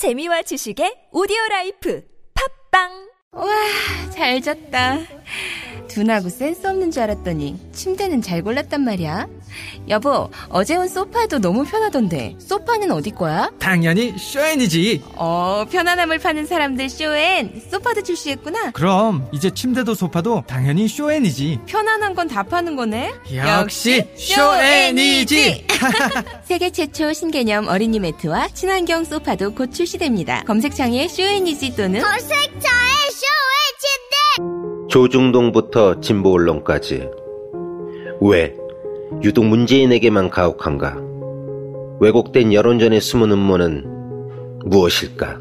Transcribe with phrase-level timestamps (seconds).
[0.00, 2.88] 재미와 지식의 오디오 라이프 팟빵
[3.32, 3.46] 와,
[4.10, 4.96] 잘 잤다.
[5.88, 9.28] 둔하고 센스 없는 줄 알았더니 침대는 잘 골랐단 말이야.
[9.88, 13.50] 여보, 어제 온 소파도 너무 편하던데 소파는 어디 거야?
[13.58, 15.02] 당연히 쇼엔이지.
[15.16, 18.70] 어, 편안함을 파는 사람들 쇼엔 소파도 출시했구나.
[18.72, 21.60] 그럼 이제 침대도 소파도 당연히 쇼엔이지.
[21.66, 23.12] 편안한 건 다 파는 거네.
[23.34, 25.66] 역시 쇼엔이지.
[26.44, 30.44] 세계 최초 신개념 어린이 매트와 친환경 소파도 곧 출시됩니다.
[30.44, 32.60] 검색창에 쇼엔이지 또는 검색창에
[33.10, 33.30] 쇼의
[34.88, 37.08] 조중동부터 진보 언론까지
[38.20, 38.54] 왜
[39.22, 40.96] 유독 문재인에게만 가혹한가?
[42.00, 43.84] 왜곡된 여론전의 숨은 음모는
[44.64, 45.40] 무엇일까?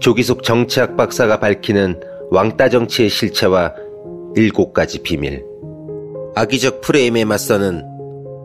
[0.00, 3.72] 조기숙 정치학 박사가 밝히는 왕따 정치의 실체와
[4.36, 5.44] 일곱 가지 비밀.
[6.34, 7.82] 악의적 프레임에 맞서는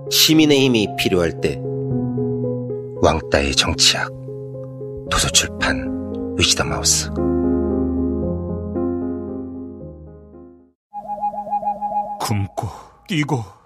[0.10, 1.60] 시민의 힘이 필요할 때
[3.02, 4.10] 왕따의 정치학.
[5.12, 7.10] 도서출판 위시더 마우스.
[12.22, 12.68] 굶고
[13.08, 13.53] 뛰고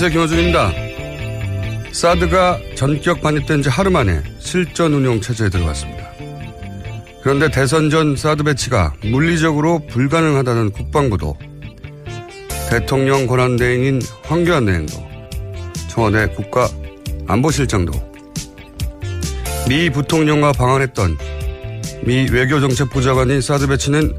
[0.00, 0.12] 안녕하세요.
[0.12, 0.72] 김호준입니다.
[1.90, 6.08] 사드가 전격 반입된 지 하루 만에 실전 운용 체제에 들어갔습니다.
[7.20, 11.36] 그런데 대선 전 사드 배치가 물리적으로 불가능하다는 국방부도
[12.70, 14.94] 대통령 권한대행인 황교안 대행도
[15.88, 16.68] 청와대 국가
[17.26, 17.92] 안보실장도
[19.68, 21.18] 미 부통령과 방한했던
[22.04, 24.14] 미 외교정책부장관인 사드 배치는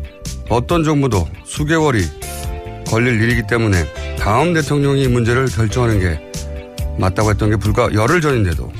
[0.49, 2.03] 어떤 정부도 수개월이
[2.85, 3.85] 걸릴 일이기 때문에
[4.19, 6.19] 다음 대통령이 이 문제를 결정하는 게
[6.97, 8.71] 맞다고 했던 게 불과 열흘 전인데도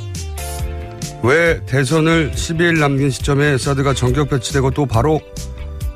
[1.24, 5.22] 왜 대선을 12일 남긴 시점에 사드가 전격 배치되고 또 바로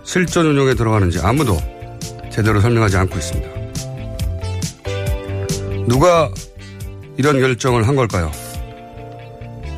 [0.03, 1.57] 실전 운용에 들어가는지 아무도
[2.29, 3.49] 제대로 설명하지 않고 있습니다.
[5.87, 6.29] 누가
[7.17, 8.31] 이런 결정을 한 걸까요?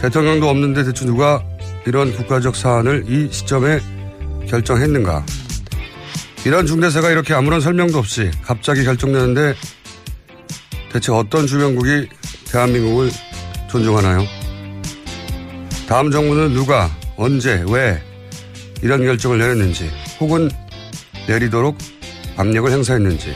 [0.02, 1.44] 대통령도 없는데 대체 누가
[1.86, 3.80] 이런 국가적 사안을 이 시점에
[4.48, 5.26] 결정했는가?
[6.46, 9.56] 이런 중대사가 이렇게 아무런 설명도 없이 갑자기 결정되는데
[10.92, 12.08] 대체 어떤 주변국이
[12.52, 13.10] 대한민국을
[13.68, 14.24] 존중하나요?
[15.88, 18.00] 다음 정부는 누가, 언제, 왜
[18.84, 19.90] 이런 결정을 내렸는지
[20.20, 20.52] 혹은
[21.28, 21.80] 내리도록
[22.38, 23.34] 압력을 행사했는지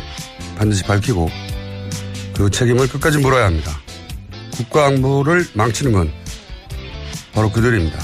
[0.55, 1.29] 반드시 밝히고
[2.37, 3.71] 그 책임을 끝까지 물어야 합니다.
[4.51, 6.11] 국가 안보를 망치는 건
[7.33, 7.97] 바로 그들입니다.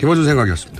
[0.00, 0.77] 김호준 생각이었습니다.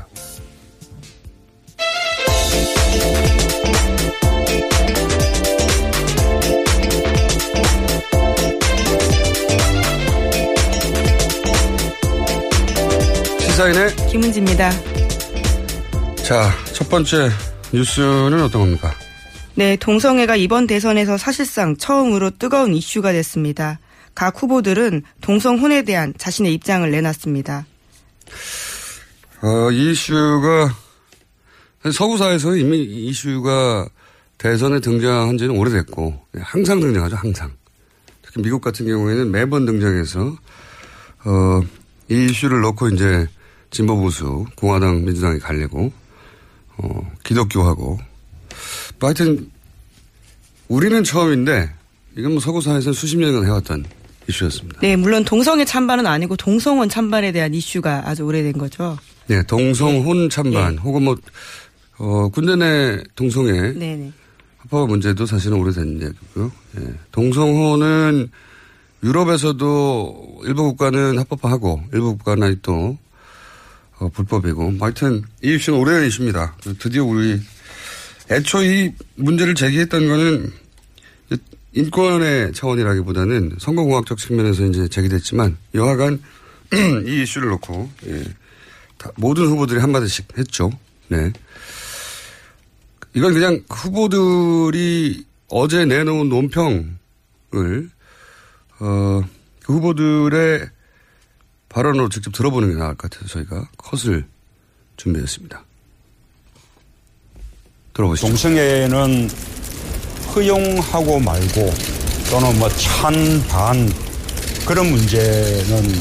[13.59, 14.71] 시사인의 김은지입니다.
[16.23, 17.29] 자, 첫 번째
[17.73, 18.95] 뉴스는 어떤 겁니까?
[19.57, 23.81] 네, 동성애가 이번 대선에서 사실상 처음으로 뜨거운 이슈가 됐습니다.
[24.15, 27.67] 각 후보들은 동성혼에 대한 자신의 입장을 내놨습니다.
[29.43, 30.73] 어, 이 이슈가
[31.93, 33.89] 서구사에서 이미 이 이슈가
[34.39, 37.51] 대선에 등장한 지는 오래됐고 항상 등장하죠, 항상.
[38.23, 40.37] 특히 미국 같은 경우에는 매번 등장해서
[41.25, 41.61] 어,
[42.09, 43.27] 이 이슈를 놓고 이제
[43.71, 45.93] 진보 보수 공화당 민주당이 갈리고
[46.79, 47.99] 어, 기독교하고
[48.99, 49.51] 뭐 하여튼
[50.69, 51.71] 우리는 처음인데
[52.17, 53.85] 이건 뭐 서구사에서 수십 년간 해왔던
[54.29, 54.81] 이슈였습니다.
[54.81, 58.99] 네, 물론 동성애 찬반은 아니고 동성혼 찬반에 대한 이슈가 아주 오래된 거죠.
[59.27, 60.83] 네, 동성혼 찬반 네.
[60.83, 61.17] 혹은 뭐
[61.99, 64.13] 어, 군대 내 동성애 네네.
[64.59, 66.53] 합법 문제도 사실은 오래된 얘기고요.
[66.79, 66.95] 예.
[67.13, 68.31] 동성혼은
[69.03, 72.99] 유럽에서도 일부 국가는 합법화하고 일부 국가는 아직도
[73.99, 74.75] 어, 불법이고.
[74.81, 76.57] 하여튼 이 이슈는 오래된 이슈입니다.
[76.79, 77.41] 드디어 우리
[78.31, 80.53] 애초 이 문제를 제기했던 거는
[81.73, 86.23] 인권의 차원이라기보다는 선거공학적 측면에서 이제 제기됐지만 여하간
[87.07, 88.25] 이 이슈를 놓고 예,
[89.17, 90.71] 모든 후보들이 한마디씩 했죠.
[91.09, 91.33] 네.
[93.15, 97.91] 이건 그냥 후보들이 어제 내놓은 논평을
[98.81, 99.23] 어,
[99.65, 100.69] 그 후보들의
[101.69, 104.25] 발언으로 직접 들어보는 게 나을 것 같아서 저희가 컷을
[104.97, 105.63] 준비했습니다.
[107.95, 108.29] 들어보시죠.
[108.29, 109.29] 동성애는
[110.35, 111.73] 허용하고 말고
[112.31, 113.89] 또는 뭐 찬반
[114.67, 115.93] 그런 문제는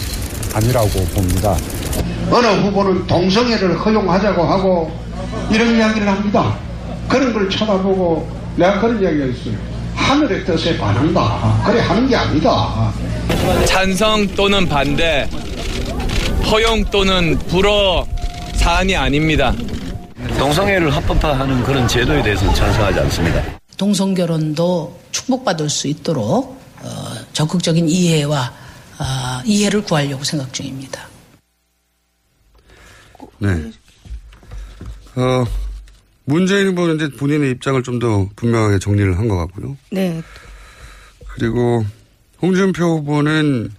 [0.54, 1.56] 아니라고 봅니다.
[2.30, 4.92] 어느 후보는 동성애를 허용하자고 하고
[5.52, 6.58] 이런 이야기를 합니다.
[7.08, 9.76] 그런 걸 쳐다보고 내가 그런 이야기가 있어요.
[9.98, 11.62] 하늘의 뜻에 반한다.
[11.66, 12.94] 그래 하는 게 아니다.
[13.66, 15.28] 찬성 또는 반대,
[16.50, 18.08] 허용 또는 불허
[18.56, 19.54] 사안이 아닙니다.
[20.40, 23.44] 동성애를 합법화하는 그런 제도에 대해서는 찬성하지 않습니다.
[23.78, 28.54] 동성 결혼도 축복받을 수 있도록 어, 적극적인 이해와
[29.00, 31.08] 어, 이해를 구하려고 생각 중입니다.
[33.40, 33.50] 네.
[35.16, 35.46] 어,
[36.27, 39.77] 문재인 후보는 이제 본인의 입장을 좀 더 분명하게 정리를 한 것 같고요.
[39.91, 40.21] 네.
[41.33, 41.85] 그리고
[42.41, 43.69] 홍준표 후보는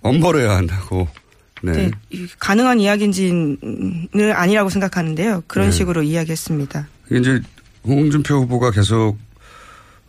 [0.00, 1.06] 엄벌해야 한다고.
[1.62, 1.72] 네.
[1.72, 1.90] 네.
[2.38, 5.44] 가능한 이야기인지는 아니라고 생각하는데요.
[5.46, 5.72] 그런 네.
[5.76, 6.88] 식으로 이야기했습니다.
[7.12, 7.40] 이제
[7.84, 9.16] 홍준표 후보가 계속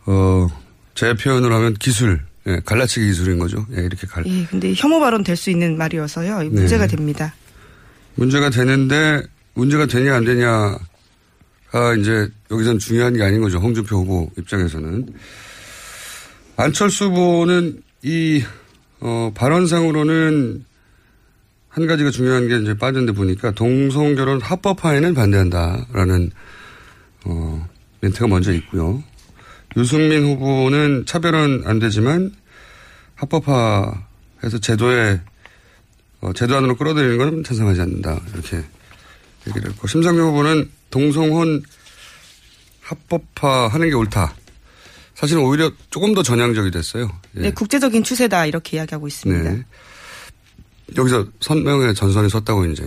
[0.06, 0.48] 어,
[0.94, 3.66] 제 표현을 하면 기술, 예, 갈라치기 기술인 거죠.
[3.76, 4.24] 예, 이렇게 갈.
[4.26, 6.50] 예, 근데 혐오 발언 될 수 있는 말이어서요.
[6.50, 6.96] 문제가 네.
[6.96, 7.34] 됩니다.
[8.14, 9.22] 문제가 되는데
[9.54, 10.76] 문제가 되냐 안 되냐
[11.70, 13.58] 가 이제 여기선 중요한 게 아닌 거죠.
[13.58, 15.06] 홍준표 후보 입장에서는.
[16.56, 18.42] 안철수 후보는 이,
[19.00, 20.64] 어, 발언상으로는
[21.68, 26.30] 한 가지가 중요한 게 이제 빠졌는데 보니까 동성결혼 합법화에는 반대한다라는,
[27.26, 27.68] 어,
[28.00, 29.02] 멘트가 먼저 있고요.
[29.76, 32.32] 유승민 후보는 차별은 안 되지만
[33.14, 35.20] 합법화해서 제도에
[36.20, 38.20] 어, 제도 안으로 끌어들이는 건 찬성하지 않는다.
[38.32, 38.64] 이렇게
[39.46, 41.62] 얘기를 했고 심상정 후보는 동성혼
[42.80, 44.34] 합법화 하는 게 옳다.
[45.14, 47.10] 사실은 오히려 조금 더 전향적이 됐어요.
[47.36, 47.40] 예.
[47.42, 49.50] 네, 국제적인 추세다 이렇게 이야기하고 있습니다.
[49.50, 49.64] 네.
[50.96, 52.82] 여기서 선명의 전선이 섰다고 이제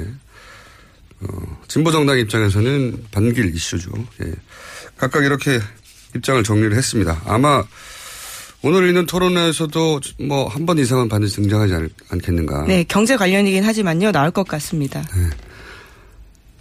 [1.21, 1.27] 어,
[1.67, 3.91] 진보 정당 입장에서는 반길 이슈죠.
[4.23, 4.31] 예.
[4.97, 5.59] 각각 이렇게
[6.15, 7.21] 입장을 정리를 했습니다.
[7.25, 7.63] 아마
[8.63, 11.89] 오늘 있는 토론에서도 뭐 한 번 이상은 반드시 등장하지 않,
[12.19, 15.01] 겠는가 네, 경제 관련이긴 하지만요, 나올 것 같습니다.
[15.15, 15.29] 네.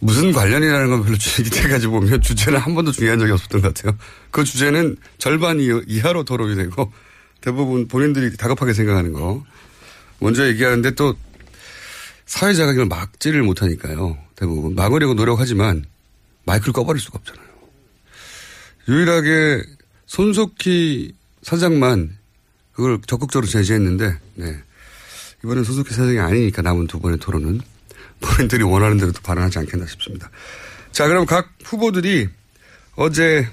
[0.01, 3.97] 무슨 관련이라는 건 별로 이때까지 보면 주제는 한 번도 중요한 적이 없었던 것 같아요.
[4.31, 6.93] 그 주제는 절반 이하로 토론이 되고
[7.41, 9.45] 대부분 본인들이 다급하게 생각하는 거
[10.19, 11.15] 먼저 얘기하는데 또
[12.27, 14.17] 사회자가 이걸 막지를 못하니까요.
[14.37, 15.85] 대부분 막으려고 노력하지만
[16.45, 17.47] 마이크를 꺼버릴 수가 없잖아요.
[18.89, 19.63] 유일하게
[20.07, 21.13] 손석희
[21.43, 22.17] 사장만
[22.73, 24.57] 그걸 적극적으로 제지했는데 네.
[25.45, 27.61] 이번엔 손석희 사장이 아니니까 남은 두 번의 토론은
[28.21, 30.31] 본인들이 원하는 대로 도 발언하지 않겠나 싶습니다.
[30.93, 32.29] 자, 그럼 각 후보들이
[32.97, 33.47] 어제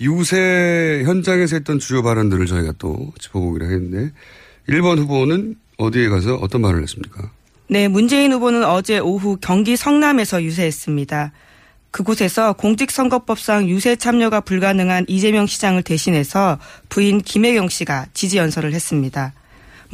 [0.00, 4.12] 유세 현장에서 했던 주요 발언들을 저희가 또 짚어보기로 했는데
[4.68, 7.30] 1번 후보는 어디에 가서 어떤 말을 했습니까?
[7.68, 11.32] 네, 문재인 후보는 어제 오후 경기 성남에서 유세했습니다.
[11.90, 16.58] 그곳에서 공직선거법상 유세 참여가 불가능한 이재명 시장을 대신해서
[16.88, 19.32] 부인 김혜경 씨가 지지 연설을 했습니다.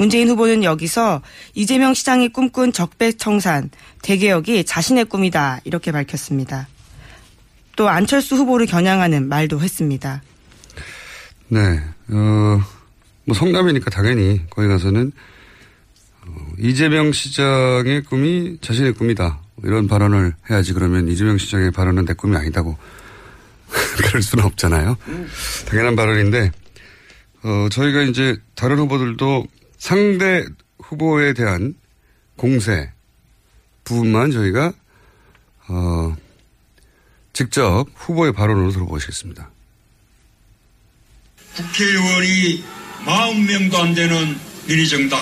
[0.01, 1.21] 문재인 후보는 여기서
[1.53, 3.69] 이재명 시장이 꿈꾼 적배청산,
[4.01, 6.69] 대개혁이 자신의 꿈이다 이렇게 밝혔습니다.
[7.77, 10.23] 또 안철수 후보를 겨냥하는 말도 했습니다.
[11.49, 12.63] 네, 어,
[13.27, 15.13] 뭐 성남이니까 당연히 거기 가서는
[16.27, 19.41] 어, 이재명 시장의 꿈이 자신의 꿈이다.
[19.65, 22.79] 이런 발언을 해야지 그러면 이재명 시장의 발언은 내 꿈이 아니다고
[24.03, 24.97] 그럴 수는 없잖아요.
[25.69, 26.53] 당연한 발언인데
[27.43, 29.45] 어, 저희가 이제 다른 후보들도
[29.81, 30.45] 상대
[30.79, 31.75] 후보에 대한
[32.37, 32.93] 공세
[33.83, 34.73] 부분만 저희가
[35.69, 36.17] 어,
[37.33, 39.51] 직접 후보의 발언으로 들어보시겠습니다.
[41.57, 42.63] 국회의원이
[43.05, 45.19] 40명도 안 되는 민의정당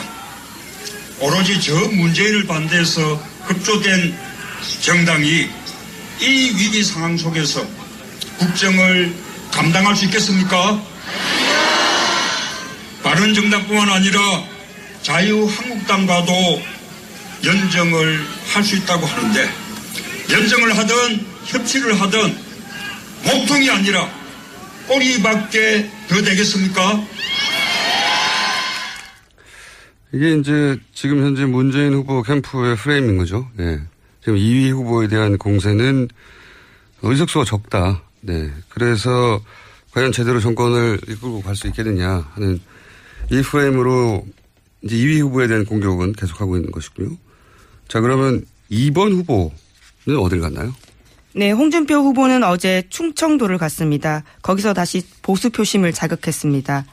[1.21, 4.15] 오로지 저 문재인을 반대해서 급조된
[4.83, 5.49] 정당이
[6.21, 6.27] 이
[6.59, 7.65] 위기 상황 속에서
[8.39, 9.15] 국정을
[9.53, 10.83] 감당할 수 있겠습니까?
[13.19, 14.21] 바른정당뿐만 아니라
[15.03, 16.33] 자유한국당과도
[17.45, 19.49] 연정을 할 수 있다고 하는데
[20.31, 22.37] 연정을 하든 협치를 하든
[23.25, 24.09] 목통이 아니라
[24.87, 27.05] 꼬리밖에 더 되겠습니까?
[30.13, 33.49] 이게 이제 지금 현재 문재인 후보 캠프의 프레임인 거죠.
[33.61, 33.81] 예.
[34.23, 36.09] 지금 2위 후보에 대한 공세는
[37.03, 38.03] 의석수가 적다.
[38.21, 38.51] 네.
[38.69, 39.41] 그래서
[39.93, 42.61] 과연 제대로 정권을 이끌고 갈 수 있겠느냐 하는
[43.31, 44.25] 이 프레임으로
[44.83, 47.11] 이제 2위 후보에 대한 공격은 계속하고 있는 것이고요.
[47.89, 50.75] 자, 그러면 2번 후보는 어딜 갔나요?
[51.35, 54.25] 네, 홍준표 후보는 어제 충청도를 갔습니다.
[54.43, 56.85] 거기서 다시 보수 표심을 자극했습니다.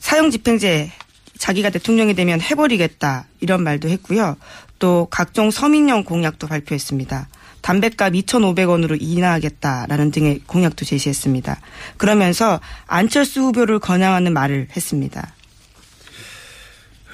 [0.00, 0.90] 사형 집행제
[1.38, 4.36] 자기가 대통령이 되면 해버리겠다 이런 말도 했고요.
[4.78, 7.28] 또 각종 서민형 공약도 발표했습니다.
[7.60, 11.60] 담배값 2,500원으로 인하하겠다라는 등의 공약도 제시했습니다.
[11.96, 15.34] 그러면서 안철수 후보를 겨냥하는 말을 했습니다.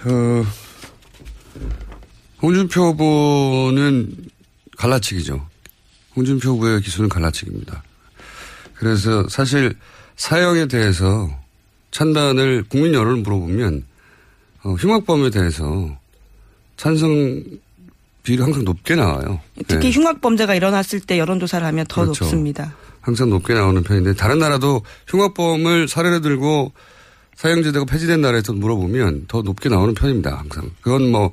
[0.05, 0.45] 어,
[2.43, 4.15] 홍준표 후보는
[4.77, 5.47] 갈라치기죠.
[6.17, 7.83] 홍준표 후보의 기수는 갈라치기입니다.
[8.75, 9.75] 그래서 사실
[10.17, 11.31] 사형에 대해서
[11.91, 13.85] 찬단을 국민 여론을 물어보면
[14.65, 15.97] 어, 흉악범에 대해서
[16.77, 17.43] 찬성
[18.25, 19.41] 비율이 항상 높게 나와요.
[19.69, 19.93] 특히 네.
[19.93, 22.25] 흉악범죄가 일어났을 때 여론조사를 하면 더 그렇죠.
[22.25, 22.75] 높습니다.
[23.01, 26.73] 항상 높게 나오는 편인데 다른 나라도 흉악범을 사례로 들고
[27.37, 30.39] 사형제도가 폐지된 나라에서 물어보면 더 높게 나오는 편입니다.
[30.39, 30.71] 항상.
[30.81, 31.33] 그건 뭐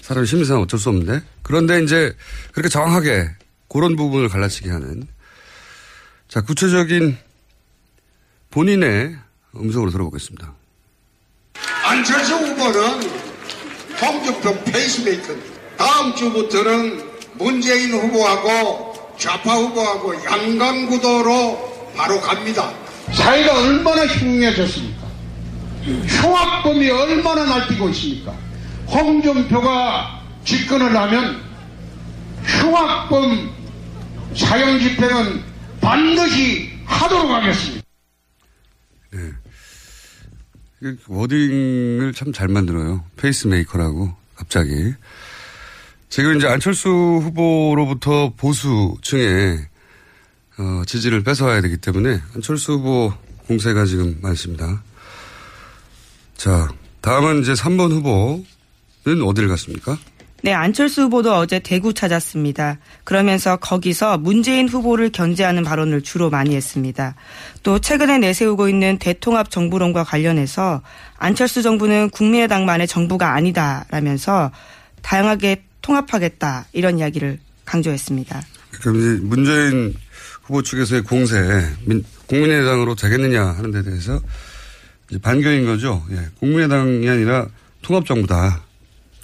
[0.00, 2.14] 사람 심리상 어쩔 수 없는데 그런데 이제
[2.52, 3.28] 그렇게 정확하게
[3.68, 5.08] 그런 부분을 갈라치게 하는
[6.28, 7.18] 자 구체적인
[8.50, 9.16] 본인의
[9.56, 10.54] 음성으로 들어보겠습니다.
[11.84, 13.02] 안철수 후보는
[14.00, 15.59] 홍준표 페이스메이커입니다.
[15.80, 17.02] 다음 주부터는
[17.38, 22.70] 문재인 후보하고 좌파 후보하고 양강구도로 바로 갑니다.
[23.14, 25.08] 사회가 얼마나 흉흉해졌습니까?
[26.06, 28.32] 흉악범이 얼마나 날뛰고 있습니까?
[28.88, 31.42] 홍준표가 집권을 하면
[32.44, 33.50] 흉악범
[34.36, 35.42] 사형 집행은
[35.80, 37.82] 반드시 하도록 하겠습니다.
[40.82, 43.02] 이 wording을 참 잘 만들어요.
[43.16, 44.92] 페이스메이커라고 갑자기.
[46.10, 49.58] 지금 이제 안철수 후보로부터 보수층의
[50.58, 53.12] 어, 지지를 뺏어와야 되기 때문에 안철수 후보
[53.46, 54.82] 공세가 지금 많습니다.
[56.36, 56.68] 자,
[57.00, 59.96] 다음은 이제 3번 후보는 어디를 갔습니까?
[60.42, 62.78] 네, 안철수 후보도 어제 대구 찾았습니다.
[63.04, 67.14] 그러면서 거기서 문재인 후보를 견제하는 발언을 주로 많이 했습니다.
[67.62, 70.82] 또 최근에 내세우고 있는 대통합 정부론과 관련해서
[71.18, 74.50] 안철수 정부는 국민의당만의 정부가 아니다라면서
[75.02, 78.42] 다양하게 통합하겠다 이런 이야기를 강조했습니다.
[78.80, 79.94] 그럼 이제 문재인
[80.42, 81.36] 후보 측에서의 공세,
[81.84, 84.20] 민- 국민의당으로 되겠느냐 하는 데 대해서
[85.22, 86.04] 반겨인 거죠.
[86.12, 86.28] 예.
[86.38, 87.46] 국민의당이 아니라
[87.82, 88.62] 통합정부다.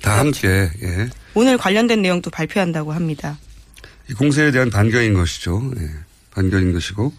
[0.03, 1.09] 다 함께, 예.
[1.35, 3.39] 오늘 관련된 내용도 발표한다고 합니다.
[4.11, 5.73] 이 공세에 대한 반겨인 것이죠.
[5.79, 5.91] 예.
[6.33, 7.13] 반겨인 것이고.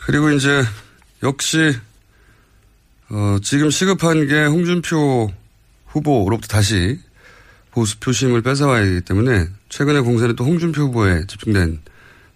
[0.00, 0.62] 그리고 이제
[1.22, 1.76] 역시,
[3.10, 5.32] 어, 지금 시급한 게 홍준표
[5.86, 6.98] 후보로부터 다시
[7.72, 11.80] 보수 표심을 뺏어와야 하기 때문에 최근의 공세는 또 홍준표 후보에 집중된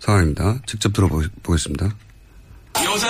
[0.00, 0.56] 상황입니다.
[0.66, 1.90] 직접 들어보겠습니다.
[2.84, 3.06] 요새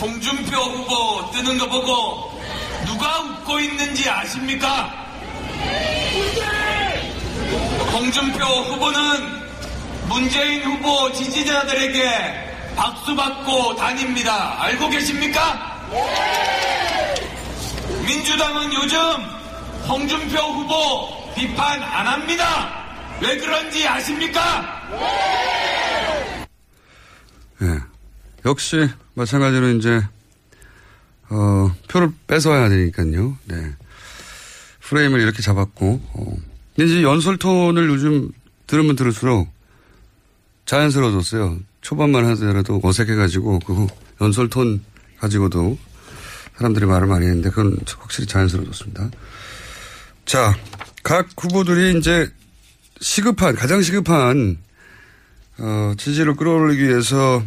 [0.00, 2.40] 홍준표 후보 뜨는 거 보고
[2.86, 5.04] 누가 웃고 있는지 아십니까?
[7.92, 9.00] 홍준표 후보는
[10.08, 14.62] 문재인 후보 지지자들에게 박수 받고 다닙니다.
[14.62, 15.76] 알고 계십니까?
[18.06, 18.98] 민주당은 요즘
[19.88, 22.86] 홍준표 후보 비판 안 합니다.
[23.22, 24.40] 왜 그런지 아십니까?
[27.62, 27.78] 예.
[28.46, 30.02] 역시 마찬가지로 이제
[31.28, 33.36] 어, 표를 뺏어와야 되니까요.
[33.44, 33.74] 네.
[34.80, 36.36] 프레임을 이렇게 잡았고 어.
[36.78, 38.30] 이제 연설 톤을 요즘
[38.66, 39.48] 들으면 들을수록
[40.64, 41.58] 자연스러워졌어요.
[41.82, 43.86] 초반만 하더라도 어색해가지고 그
[44.20, 44.82] 연설 톤
[45.18, 45.78] 가지고도
[46.56, 49.10] 사람들이 말을 많이 했는데 그건 확실히 자연스러워졌습니다.
[50.24, 50.54] 자,
[51.06, 52.28] 각 후보들이 이제
[53.00, 54.58] 시급한 가장 시급한
[55.56, 57.44] 어, 지지를 끌어올리기 위해서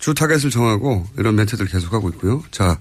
[0.00, 2.42] 주 타겟을 정하고 이런 멘트들을 계속하고 있고요.
[2.50, 2.80] 자,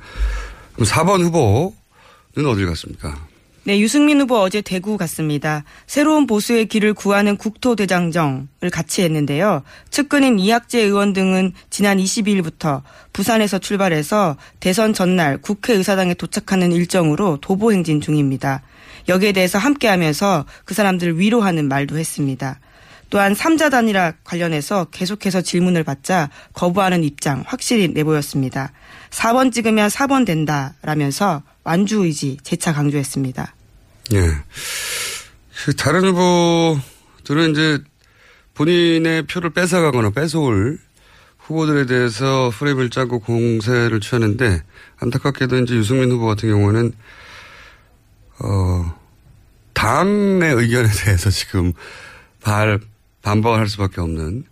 [0.73, 3.27] 그럼 4번 후보는 어딜 갔습니까?
[3.63, 5.63] 네, 유승민 후보 어제 대구 갔습니다.
[5.85, 9.61] 새로운 보수의 길을 구하는 국토대장정을 같이 했는데요.
[9.91, 12.81] 측근인 이학재 의원 등은 지난 22일부터
[13.13, 18.63] 부산에서 출발해서 대선 전날 국회의사당에 도착하는 일정으로 도보 행진 중입니다.
[19.07, 22.59] 여기에 대해서 함께하면서 그 사람들을 위로하는 말도 했습니다.
[23.09, 28.73] 또한 3자 단일화 관련해서 계속해서 질문을 받자 거부하는 입장 확실히 내보였습니다.
[29.11, 33.53] 4번 찍으면 4번 된다라면서 완주 의지 재차 강조했습니다.
[34.13, 34.19] 예.
[35.65, 37.79] 그 다른 후보들은 이제
[38.53, 40.79] 본인의 표를 뺏어가거나 뺏어올
[41.37, 44.63] 후보들에 대해서 프레임을 짜고 공세를 취하는데
[44.99, 46.91] 안타깝게도 이제 유승민 후보 같은 경우는
[48.39, 48.96] 어,
[49.77, 51.71] 당의 의견에 대해서 지금
[52.41, 52.79] 발,
[53.21, 54.43] 반박을 할 수밖에 없는.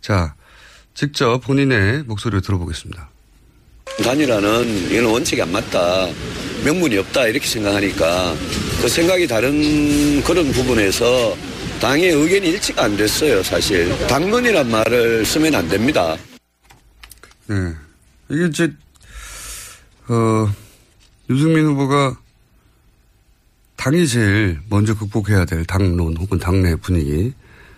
[0.00, 0.34] 자,
[0.94, 3.10] 직접 본인의 목소리를 들어보겠습니다.
[4.02, 6.06] 단일화는 이건 원칙이 안 맞다.
[6.64, 7.26] 명분이 없다.
[7.26, 8.34] 이렇게 생각하니까
[8.80, 11.36] 그 생각이 다른 그런 부분에서
[11.78, 13.42] 당의 의견이 일치가 안 됐어요.
[13.42, 13.94] 사실.
[14.06, 16.16] 당론이란 말을 쓰면 안 됩니다.
[17.46, 17.56] 네.
[18.30, 18.72] 이게 이제,
[20.08, 20.50] 어,
[21.28, 22.16] 유승민 후보가
[23.76, 27.32] 당이 제일 먼저 극복해야 될 당론 혹은 당내 분위기.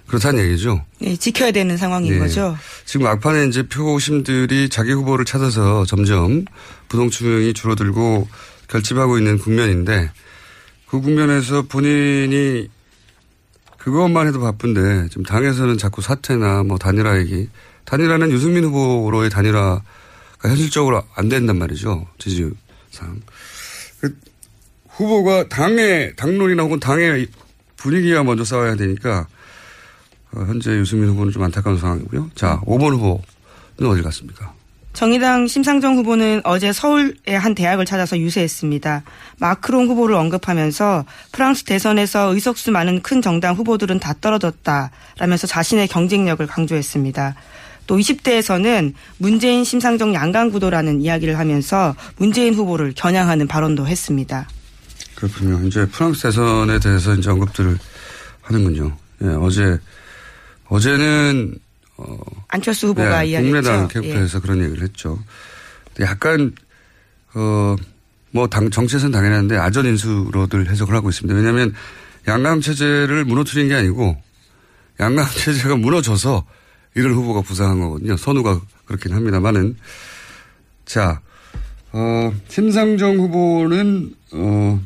[0.07, 0.83] 그렇다는 얘기죠.
[1.01, 2.19] 네, 지켜야 되는 상황인 네.
[2.19, 2.57] 거죠.
[2.87, 6.47] 지금 막판에 이제 표심들이 자기 후보를 찾아서 점점
[6.89, 8.27] 부동층이 줄어들고
[8.69, 10.11] 결집하고 있는 국면인데
[10.87, 12.69] 그 국면에서 본인이
[13.77, 17.49] 그것만 해도 바쁜데 지금 당에서는 자꾸 사퇴나 뭐 단일화 얘기
[17.85, 19.83] 단일화는 유승민 후보로의 단일화가
[20.43, 22.07] 현실적으로 안 된단 말이죠.
[22.19, 23.21] 지지율상.
[24.99, 27.29] 그 후보가 당의 당론이나 혹은 당의
[27.77, 29.29] 분위기와 먼저 싸워야 되니까
[30.33, 32.31] 어, 현재 유승민 후보는 좀 안타까운 상황이고요.
[32.35, 34.53] 자, 5번 후보는 어디 갔습니까?
[34.95, 39.05] 정의당 심상정 후보는 어제 서울의 한 대학을 찾아서 유세했습니다.
[39.39, 47.37] 마크롱 후보를 언급하면서 프랑스 대선에서 의석수 많은 큰 정당 후보들은 다 떨어졌다라면서 자신의 경쟁력을 강조했습니다.
[47.87, 54.49] 또 20대에서는 문재인 심상정 양강 구도라는 이야기를 하면서 문재인 후보를 겨냥하는 발언도 했습니다.
[55.19, 55.67] 그렇군요.
[55.67, 57.77] 이제 프랑스 대선에 대해서 이제 언급들을
[58.43, 58.97] 하는군요.
[59.23, 59.77] 예, 어제,
[60.69, 61.59] 어제는,
[61.97, 62.17] 어.
[62.47, 63.43] 안철수 후보가 네, 이야기했죠.
[63.43, 64.41] 국민의당 개국해서 예.
[64.41, 65.19] 그런 얘기를 했죠.
[65.99, 66.55] 약간,
[67.35, 67.75] 어,
[68.31, 71.35] 뭐, 당, 정치에서는 당연한데 아전인수로들 해석을 하고 있습니다.
[71.35, 71.75] 왜냐하면
[72.29, 74.17] 양강 체제를 무너뜨린 게 아니고
[75.01, 76.47] 양강 체제가 무너져서
[76.95, 78.17] 이를 후보가 부상한 거거든요.
[78.17, 79.77] 선우가 그렇긴 합니다만은.
[80.85, 81.21] 자,
[81.91, 84.81] 어, 심상정 후보는, 어,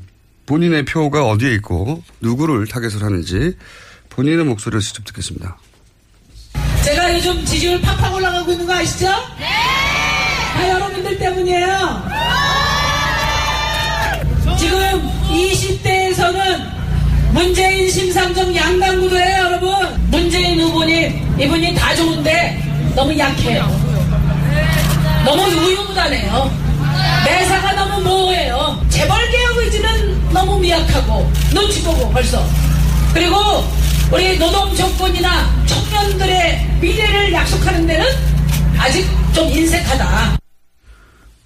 [0.47, 3.57] 본인의 표가 어디에 있고 누구를 타겟을 하는지
[4.09, 5.57] 본인의 목소리를 직접 듣겠습니다.
[6.85, 9.07] 제가 요즘 지지율 팍팍 올라가고 있는 거 아시죠?
[9.39, 9.47] 네!
[10.55, 12.03] 다 여러분들 때문이에요.
[14.59, 16.73] 지금 20대에서는
[17.33, 20.11] 문재인 심상정 양강구도예요, 여러분.
[20.11, 22.63] 문재인 후보님, 이분이 다 좋은데
[22.95, 23.63] 너무 약해요.
[25.25, 26.51] 너무 우유부단해요.
[27.25, 28.85] 매사가 너무 모호해요.
[28.91, 32.45] 재벌 개혁 의지는 너무 미약하고 눈치 보고 벌써.
[33.13, 33.37] 그리고
[34.13, 38.07] 우리 노동 정권이나 청년들의 미래를 약속하는 데는
[38.79, 40.39] 아직 좀 인색하다.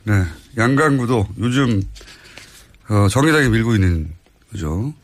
[0.04, 0.24] 네.
[0.56, 1.82] 양강구도 요즘,
[2.88, 4.10] 어, 정의당이 밀고 있는
[4.52, 4.94] 거죠.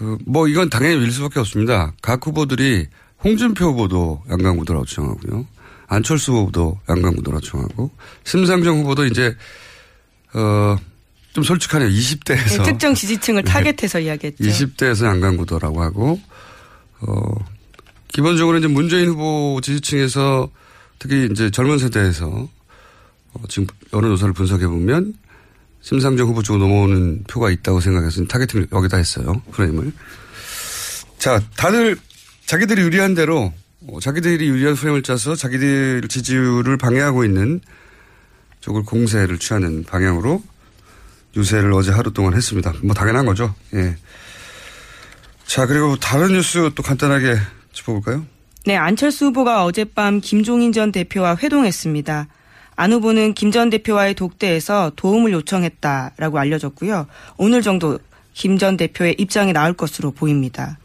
[0.00, 1.92] 어, 뭐 이건 당연히 밀 수밖에 없습니다.
[2.02, 2.88] 각 후보들이
[3.24, 5.46] 홍준표 후보도 양강구도라고 주장하고요.
[5.86, 7.90] 안철수 후보도 양강구도라고 주장하고
[8.24, 9.34] 심상정 후보도 이제
[10.34, 10.76] 어,
[11.32, 11.88] 좀 솔직하네요.
[11.88, 12.58] 20대에서.
[12.58, 13.50] 네, 특정 지지층을 네.
[13.52, 14.44] 타겟해서 이야기했죠.
[14.44, 16.20] 20대에서 양강구도라고 하고,
[17.00, 17.34] 어,
[18.08, 20.50] 기본적으로 이제 문재인 후보 지지층에서
[20.98, 22.48] 특히 이제 젊은 세대에서
[23.32, 25.14] 어, 지금 여론조사를 분석해 보면
[25.82, 29.40] 심상정 후보 쪽으로 넘어오는 표가 있다고 생각해서 타겟팅을 여기다 했어요.
[29.52, 29.92] 프레임을.
[31.18, 31.96] 자, 다들
[32.46, 33.52] 자기들이 유리한 대로
[33.86, 37.60] 어, 자기들이 유리한 프레임을 짜서 자기들 지지율을 방해하고 있는
[38.60, 40.42] 쪽을 공세를 취하는 방향으로
[41.36, 42.72] 유세를 어제 하루 동안 했습니다.
[42.82, 43.54] 뭐 당연한 거죠.
[43.74, 43.96] 예.
[45.46, 47.36] 자, 그리고 다른 뉴스 또 간단하게
[47.72, 48.24] 짚어볼까요?
[48.66, 52.26] 네, 안철수 후보가 어젯밤 김종인 전 대표와 회동했습니다.
[52.76, 57.06] 안 후보는 김 전 대표와의 독대에서 도움을 요청했다라고 알려졌고요.
[57.36, 57.98] 오늘 정도
[58.32, 60.78] 김 전 대표의 입장이 나올 것으로 보입니다.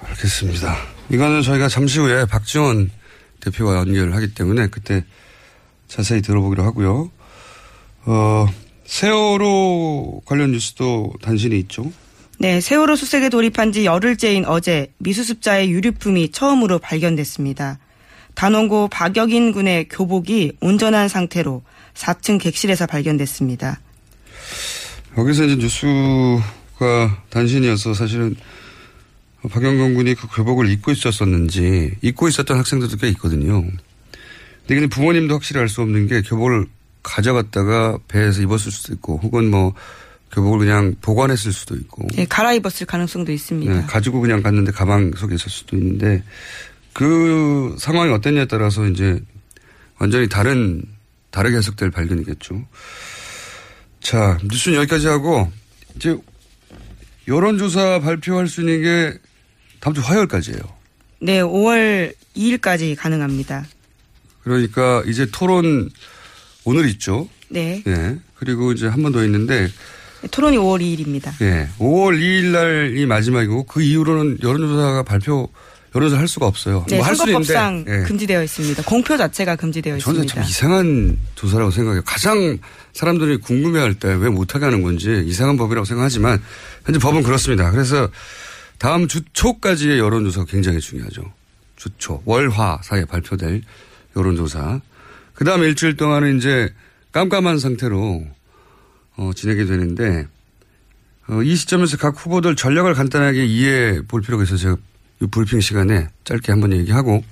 [0.00, 0.76] 알겠습니다.
[1.10, 2.90] 이거는 저희가 잠시 후에 박지원
[3.40, 5.04] 대표와 연결을 하기 때문에 그때
[5.88, 7.10] 자세히 들어보기로 하고요.
[8.06, 8.46] 어,
[8.86, 11.92] 세월호 관련 뉴스도 단신이 있죠.
[12.38, 17.78] 네, 세월호 수색에 돌입한 지 열흘째인 어제 미수습자의 유류품이 처음으로 발견됐습니다.
[18.34, 21.62] 단원고 박여긴 군의 교복이 온전한 상태로
[21.94, 23.80] 4층 객실에서 발견됐습니다.
[25.16, 28.36] 여기서 이제 뉴스가 단신이어서 사실은
[29.50, 33.62] 박영경 군이 그 교복을 입고 있었었는지 입고 있었던 학생들도 꽤 있거든요.
[33.62, 36.66] 근데 근데 부모님도 확실히 알 수 없는 게 교복을
[37.06, 39.72] 가져갔다가 배에서 입었을 수도 있고 혹은 뭐
[40.32, 43.72] 교복을 그냥 보관했을 수도 있고 네, 갈아입었을 가능성도 있습니다.
[43.72, 46.22] 네, 가지고 그냥 갔는데 가방 속에 있을 수도 있는데
[46.92, 49.20] 그 상황이 어땠냐에 따라서 이제
[49.98, 50.82] 완전히 다른
[51.30, 52.66] 다르게 해석될 발견이겠죠.
[54.00, 55.50] 자 뉴스는 여기까지 하고
[55.94, 56.16] 이제
[57.28, 59.18] 여론조사 발표할 수 있는 게
[59.80, 60.60] 다음 주 화요일까지예요.
[61.20, 63.64] 네, 5월 2일까지 가능합니다.
[64.42, 65.88] 그러니까 이제 토론
[66.66, 67.28] 오늘 있죠.
[67.48, 67.82] 네.
[67.86, 68.18] 네.
[68.34, 69.68] 그리고 이제 한 번 더 있는데
[70.30, 71.32] 토론이 5월 2일입니다.
[71.42, 71.68] 예.
[71.78, 75.48] 5월 2일 날이 마지막이고 그 이후로는 여론조사가 발표
[75.94, 76.84] 여론조사 할 수가 없어요.
[76.88, 78.02] 네, 뭐할 선거법상 예.
[78.08, 78.82] 금지되어 있습니다.
[78.82, 80.34] 공표 자체가 금지되어 저는 있습니다.
[80.34, 82.02] 참 이상한 조사라고 생각해요.
[82.04, 82.58] 가장
[82.92, 86.42] 사람들이 궁금해할 때 왜 못하게 하는 건지 이상한 법이라고 생각하지만
[86.84, 87.70] 현재 법은 그렇습니다.
[87.70, 88.08] 그래서
[88.78, 91.22] 다음 주 초까지의 여론조사가 굉장히 중요하죠.
[91.76, 93.62] 주 초, 월화 사이에 발표될
[94.16, 94.80] 여론조사.
[95.36, 96.72] 그 다음에 일주일 동안은 이제
[97.12, 98.26] 깜깜한 상태로
[99.16, 100.26] 어, 지내게 되는데
[101.28, 104.76] 어, 이 시점에서 각 후보들 전략을 간단하게 이해해 볼 필요가 있어서 제가
[105.20, 107.22] 이 브리핑 시간에 짧게 한번 얘기하고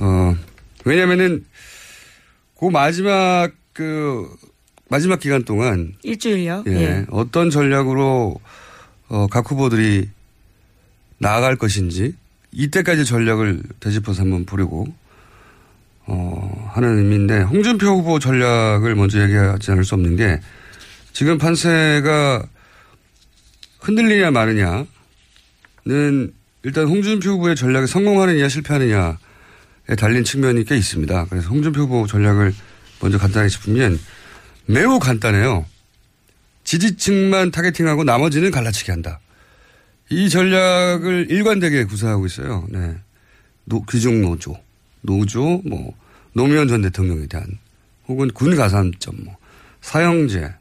[0.00, 0.36] 어,
[0.84, 1.44] 왜냐면은
[2.58, 4.28] 그 마지막 그
[4.88, 6.64] 마지막 기간 동안 일주일요.
[6.66, 7.06] 예, 예.
[7.10, 8.40] 어떤 전략으로
[9.08, 10.08] 어, 각 후보들이
[11.18, 12.14] 나아갈 것인지
[12.50, 14.92] 이때까지 전략을 되짚어서 한번 보려고
[16.12, 20.40] 어, 하는 의미인데 홍준표 후보 전략을 먼저 얘기하지 않을 수 없는 게
[21.12, 22.44] 지금 판세가
[23.78, 24.86] 흔들리냐 마느냐는
[26.64, 29.14] 일단 홍준표 후보의 전략이 성공하느냐 실패하느냐에
[29.96, 31.26] 달린 측면이 꽤 있습니다.
[31.30, 32.52] 그래서 홍준표 후보 전략을
[33.00, 33.98] 먼저 간단히 짚으면
[34.66, 35.64] 매우 간단해요.
[36.64, 39.20] 지지층만 targeting하고 나머지는 갈라치기 한다.
[40.10, 42.66] 이 전략을 일관되게 구사하고 있어요.
[42.68, 42.96] 네.
[43.64, 44.56] 노, 귀중 노조,
[45.02, 45.94] 노조, 뭐,
[46.32, 47.46] 노무현 전 대통령에 대한
[48.08, 49.36] 혹은 군 가산점, 뭐,
[49.80, 50.52] 사형제,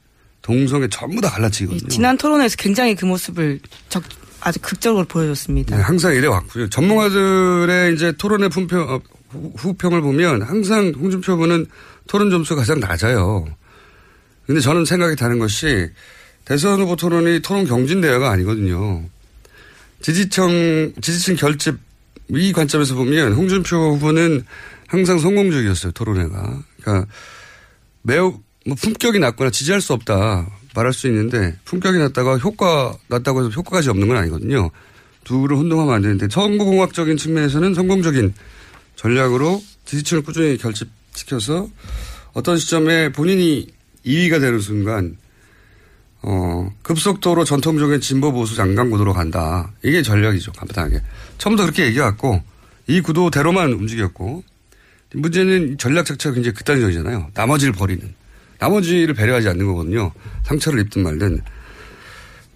[0.41, 1.89] 동성애 전부 다 갈라치기거든요.
[1.89, 4.04] 지난 토론에서 굉장히 그 모습을 적,
[4.41, 5.75] 아주 극적으로 보여줬습니다.
[5.75, 6.69] 네, 항상 이래 왔고요.
[6.69, 11.65] 전문가들의 이제 토론의 품평, 어, 후, 후평을 보면 항상 홍준표 후보는
[12.08, 13.47] 토론 점수가 가장 낮아요.
[14.45, 15.89] 근데 저는 생각이 다른 것이
[16.45, 19.04] 대선 후보 토론이 토론 경진 대회가 아니거든요.
[20.02, 21.78] 지지층, 지지층 결집
[22.30, 24.44] 이 관점에서 보면 홍준표 후보는
[24.88, 26.62] 항상 성공적이었어요, 토론회가.
[26.82, 27.08] 그러니까
[28.02, 33.50] 매우 뭐 품격이 낮거나 지지할 수 없다 말할 수 있는데 품격이 낮다가 효과 낮다고 해서
[33.50, 34.70] 효과까지 없는 건 아니거든요.
[35.24, 38.34] 둘을 혼동하면 안 되는데 선거공학적인 측면에서는 성공적인
[38.96, 41.68] 전략으로 지지층을 꾸준히 결집시켜서
[42.34, 43.68] 어떤 시점에 본인이
[44.06, 45.18] 2위가 되는 순간
[46.21, 49.71] 어, 급속도로 전통적인 진보 보수 장강 구도로 간다.
[49.84, 50.51] 이게 전략이죠.
[50.51, 51.01] 간단하게.
[51.38, 52.41] 처음부터 그렇게 얘기해왔고,
[52.88, 54.43] 이 구도대로만 움직였고,
[55.13, 57.32] 문제는 전략 자체가 굉장히 극단적이잖아요.
[57.34, 58.13] 나머지를 버리는.
[58.60, 60.12] 나머지를 배려하지 않는 거거든요.
[60.43, 61.41] 상처를 입든 말든.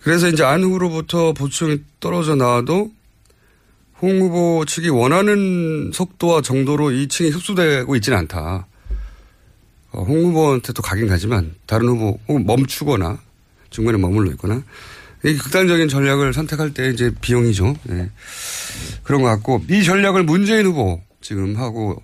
[0.02, 2.92] 그래서 이제 안 후로부터 보충이 떨어져 나와도
[4.02, 8.68] 홍 후보 측이 원하는 속도와 정도로 이 층이 흡수되고 있지는 않다.
[9.92, 13.20] 어, 홍 후보한테 또 가긴 가지만 다른 후보 혹은 멈추거나
[13.74, 14.64] 중간에 머물러 있거나
[15.26, 17.76] 이 극단적인 전략을 선택할 때 이제 비용이죠.
[17.84, 18.10] 네.
[19.04, 22.02] 그런 것 같고 이 전략을 문재인 후보 지금 하고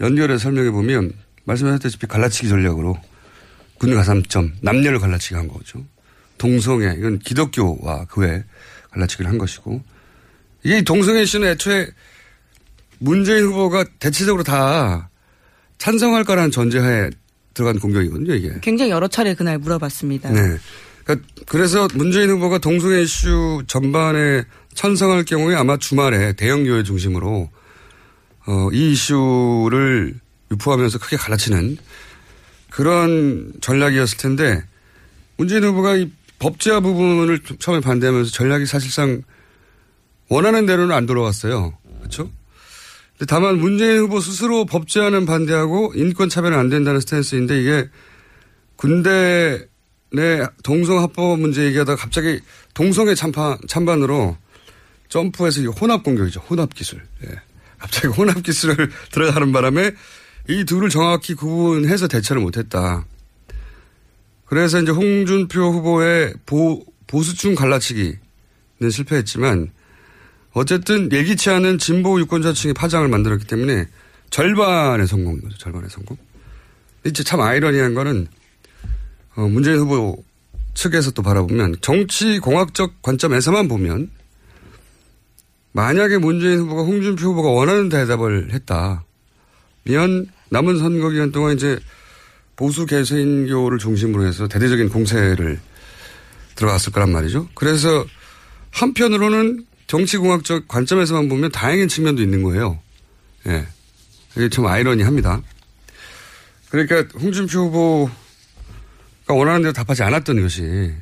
[0.00, 1.12] 연결해 설명해 보면
[1.44, 2.98] 말씀하셨다시피 갈라치기 전략으로
[3.78, 5.84] 군 가산점 남녀를 갈라치기 한 거죠.
[6.38, 8.44] 동성애 이건 기독교와 그 외
[8.90, 9.82] 갈라치기를 한 것이고
[10.64, 11.86] 이게 동성애 이슈는 애초에
[12.98, 15.08] 문재인 후보가 대체적으로 다
[15.78, 17.10] 찬성할 거라는 전제하에
[17.52, 18.52] 들어간 공격이거든요, 이게.
[18.62, 20.30] 굉장히 여러 차례 그날 물어봤습니다.
[20.30, 20.56] 네.
[21.06, 27.48] 그러니까 그래서 문재인 후보가 동성애 이슈 전반에 찬성할 경우에 아마 주말에 대형 교회 중심으로
[28.46, 30.14] 어, 이 이슈를
[30.50, 31.78] 유포하면서 크게 갈라치는
[32.70, 34.62] 그런 전략이었을 텐데
[35.36, 39.22] 문재인 후보가 이 법제화 부분을 처음에 반대하면서 전략이 사실상
[40.28, 41.78] 원하는 대로는 안 돌아왔어요.
[42.00, 42.30] 그렇죠?
[43.28, 47.88] 다만 문재인 후보 스스로 법제화는 반대하고 인권 차별은 안 된다는 스탠스인데 이게
[48.76, 49.66] 군대
[50.12, 52.40] 내 동성 합법 문제 얘기하다가 갑자기
[52.74, 54.36] 동성애 찬반, 찬반으로
[55.08, 56.40] 점프해서 혼합 공격이죠.
[56.40, 57.02] 혼합 기술.
[57.24, 57.40] 예.
[57.78, 59.92] 갑자기 혼합 기술을 들어가는 바람에
[60.48, 63.04] 이 둘을 정확히 구분해서 대처를 못했다.
[64.44, 68.18] 그래서 이제 홍준표 후보의 보, 보수층 갈라치기는
[68.90, 69.72] 실패했지만
[70.52, 73.86] 어쨌든 예기치 않은 진보 유권자층의 파장을 만들었기 때문에
[74.30, 75.58] 절반의 성공인 거죠.
[75.58, 76.16] 절반의 성공.
[77.04, 78.28] 이제 참 아이러니한 거는
[79.36, 80.24] 어, 문재인 후보
[80.74, 84.10] 측에서 또 바라보면 정치 공학적 관점에서만 보면
[85.72, 91.78] 만약에 문재인 후보가 홍준표 후보가 원하는 대답을 했다면 남은 선거 기간 동안 이제
[92.56, 95.60] 보수 개신교를 중심으로 해서 대대적인 공세를
[96.54, 97.48] 들어갔을 거란 말이죠.
[97.54, 98.06] 그래서
[98.70, 102.78] 한편으로는 정치공학적 관점에서만 보면 다행인 측면도 있는 거예요.
[103.46, 103.66] 예.
[104.36, 105.42] 이게 참 아이러니합니다.
[106.70, 108.10] 그러니까 홍준표 후보
[109.26, 110.92] 가 원하는 대로 답하지 않았던 것이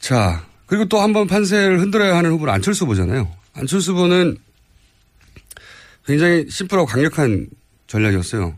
[0.00, 3.30] 자 그리고 또 한 번 판세를 흔들어야 하는 후보는 안철수 후보잖아요.
[3.54, 4.38] 안철수 후보는
[6.06, 7.46] 굉장히 심플하고 강력한
[7.86, 8.56] 전략이었어요.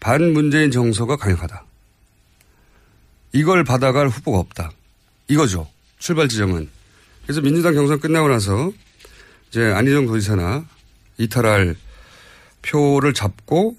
[0.00, 1.64] 반문재인 정서가 강력하다.
[3.32, 4.70] 이걸 받아갈 후보가 없다.
[5.28, 5.68] 이거죠.
[5.98, 6.68] 출발 지점은.
[7.22, 8.72] 그래서 민주당 경선 끝나고 나서
[9.48, 10.66] 이제 안희정 도지사나
[11.18, 11.76] 이탈할
[12.62, 13.76] 표를 잡고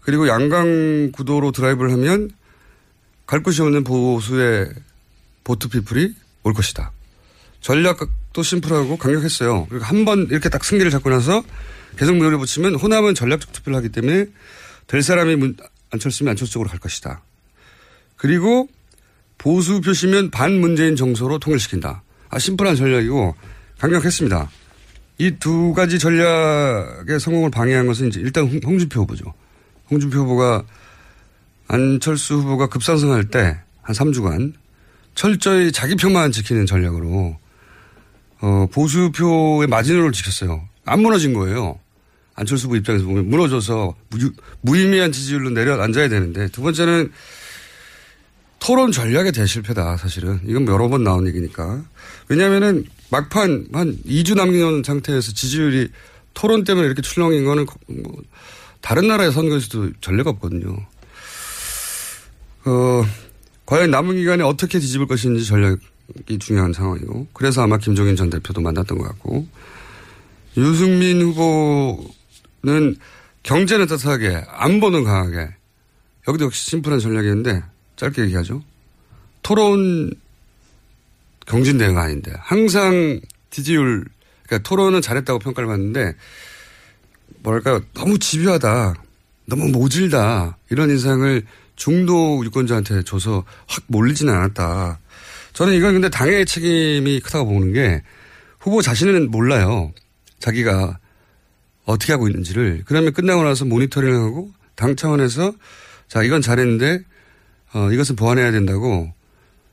[0.00, 2.30] 그리고 양강 구도로 드라이브를 하면
[3.26, 4.70] 갈 곳이 없는 보수의
[5.44, 6.92] 보트피플이 올 것이다.
[7.60, 9.66] 전략도 심플하고 강력했어요.
[9.68, 11.42] 그리고 한 번 이렇게 딱 승기를 잡고 나서
[11.96, 14.26] 계속 밀어붙이면 호남은 전략적 투표를 하기 때문에
[14.86, 15.56] 될 사람이 문,
[15.90, 17.22] 안철수면 안철수 쪽으로 갈 것이다.
[18.16, 18.68] 그리고
[19.38, 22.02] 보수 표시면 반문재인 정서로 통일시킨다.
[22.28, 23.34] 아, 심플한 전략이고
[23.78, 24.50] 강력했습니다.
[25.18, 29.32] 이 두 가지 전략의 성공을 방해한 것은 이제 일단 홍준표 후보죠.
[29.90, 30.64] 홍준표 후보가
[31.68, 34.54] 안철수 후보가 급상승할 때 한 3주간
[35.14, 37.38] 철저히 자기 표만 지키는 전략으로
[38.40, 40.68] 어, 보수표의 마지노를 지켰어요.
[40.84, 41.78] 안 무너진 거예요.
[42.34, 47.12] 안철수 후보 입장에서 보면 무너져서 무, 무의미한 지지율로 내려 앉아야 되는데 두 번째는
[48.58, 51.84] 토론 전략의 대실패다 사실은 이건 여러 번 나온 얘기니까
[52.28, 55.90] 왜냐하면은 막판 한 2주 남긴 상태에서 지지율이
[56.32, 58.22] 토론 때문에 이렇게 출렁인 거는 뭐
[58.80, 60.76] 다른 나라의 선거에서도 전례가 없거든요.
[62.66, 63.04] 어,
[63.66, 68.98] 과연 남은 기간에 어떻게 뒤집을 것인지 전략이 중요한 상황이고 그래서 아마 김종인 전 대표도 만났던
[68.98, 69.46] 것 같고
[70.56, 72.96] 유승민 후보는
[73.42, 75.50] 경제는 따뜻하게 안보는 강하게
[76.28, 77.62] 여기도 역시 심플한 전략이었는데
[77.96, 78.62] 짧게 얘기하죠.
[79.42, 80.10] 토론
[81.46, 84.04] 경진 대응 아닌데 항상 지지율
[84.44, 86.14] 그러니까 토론은 잘했다고 평가를 받는데
[87.42, 88.94] 뭐랄까 너무 집요하다
[89.46, 91.44] 너무 모질다 이런 인상을
[91.76, 95.00] 중도 유권자한테 줘서 확 몰리지는 않았다.
[95.52, 98.02] 저는 이건 근데 당의 책임이 크다고 보는 게
[98.58, 99.92] 후보 자신은 몰라요.
[100.38, 100.98] 자기가
[101.84, 102.82] 어떻게 하고 있는지를.
[102.86, 105.52] 그러면 끝나고 나서 모니터링하고 당 차원에서
[106.08, 107.02] 자, 이건 잘했는데
[107.74, 109.12] 어, 이것은 보완해야 된다고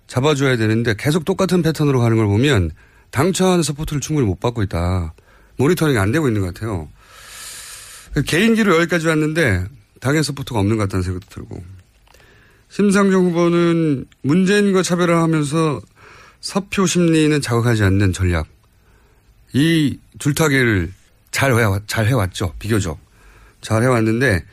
[0.08, 2.72] 잡아줘야 되는데 계속 똑같은 패턴으로 가는 걸 보면
[3.12, 5.14] 당 차원 support를 충분히 못 받고 있다.
[5.58, 6.90] 모니터링이 안 되고 있는 것 같아요.
[8.26, 9.66] 개인기로 여기까지 왔는데
[10.00, 11.64] 당의 support가 없는 것 같다는 생각도 들고.
[12.72, 15.82] 심상정 후보는 문재인과 차별을 하면서
[16.40, 18.48] 사표 심리는 자극하지 않는 전략.
[19.54, 20.94] 이 줄타기를
[21.32, 22.54] 잘, 해, 잘 해왔죠.
[22.60, 22.98] 비교적.
[23.60, 24.46] 잘 해왔는데,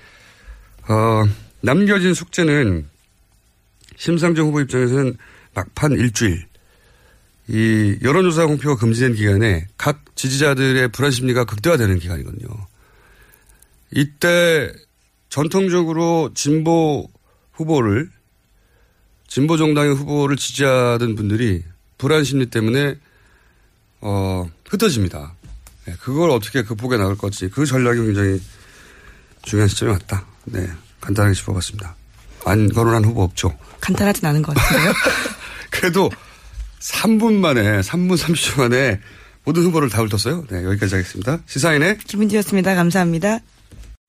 [0.89, 1.25] 어,
[1.61, 2.89] 남겨진 숙제는
[3.97, 5.17] 심상정 후보 입장에서는
[5.55, 6.45] 막판 일주일.
[7.47, 12.49] 이 여론조사 공표가 금지된 기간에 각 지지자들의 불안 심리가 극대화되는 기간이거든요.
[13.93, 14.73] 이때
[15.29, 17.09] 전통적으로 진보
[17.59, 18.11] 후보를
[19.27, 21.65] 진보 정당의 후보를 지지하던 분들이
[21.99, 22.97] 불안 심리 때문에
[24.01, 25.35] 어, 흩어집니다.
[25.85, 28.41] 네, 그걸 어떻게 극복해 나갈 건지 그 전략이 굉장히
[29.43, 30.25] 중요한 시점이 왔다.
[30.45, 30.69] 네,
[31.01, 31.97] 간단하게 짚어봤습니다.
[32.45, 33.57] 안 거론한 후보 없죠?
[33.81, 34.93] 간단하진 않은 것 같은데요.
[35.71, 36.11] 그래도
[36.81, 39.01] 3분 만에 3분 30초 만에
[39.45, 40.45] 모든 후보를 다 훑었어요.
[40.49, 41.41] 네, 여기까지 하겠습니다.
[41.47, 42.75] 시사인의 김은지였습니다.
[42.75, 43.41] 감사합니다.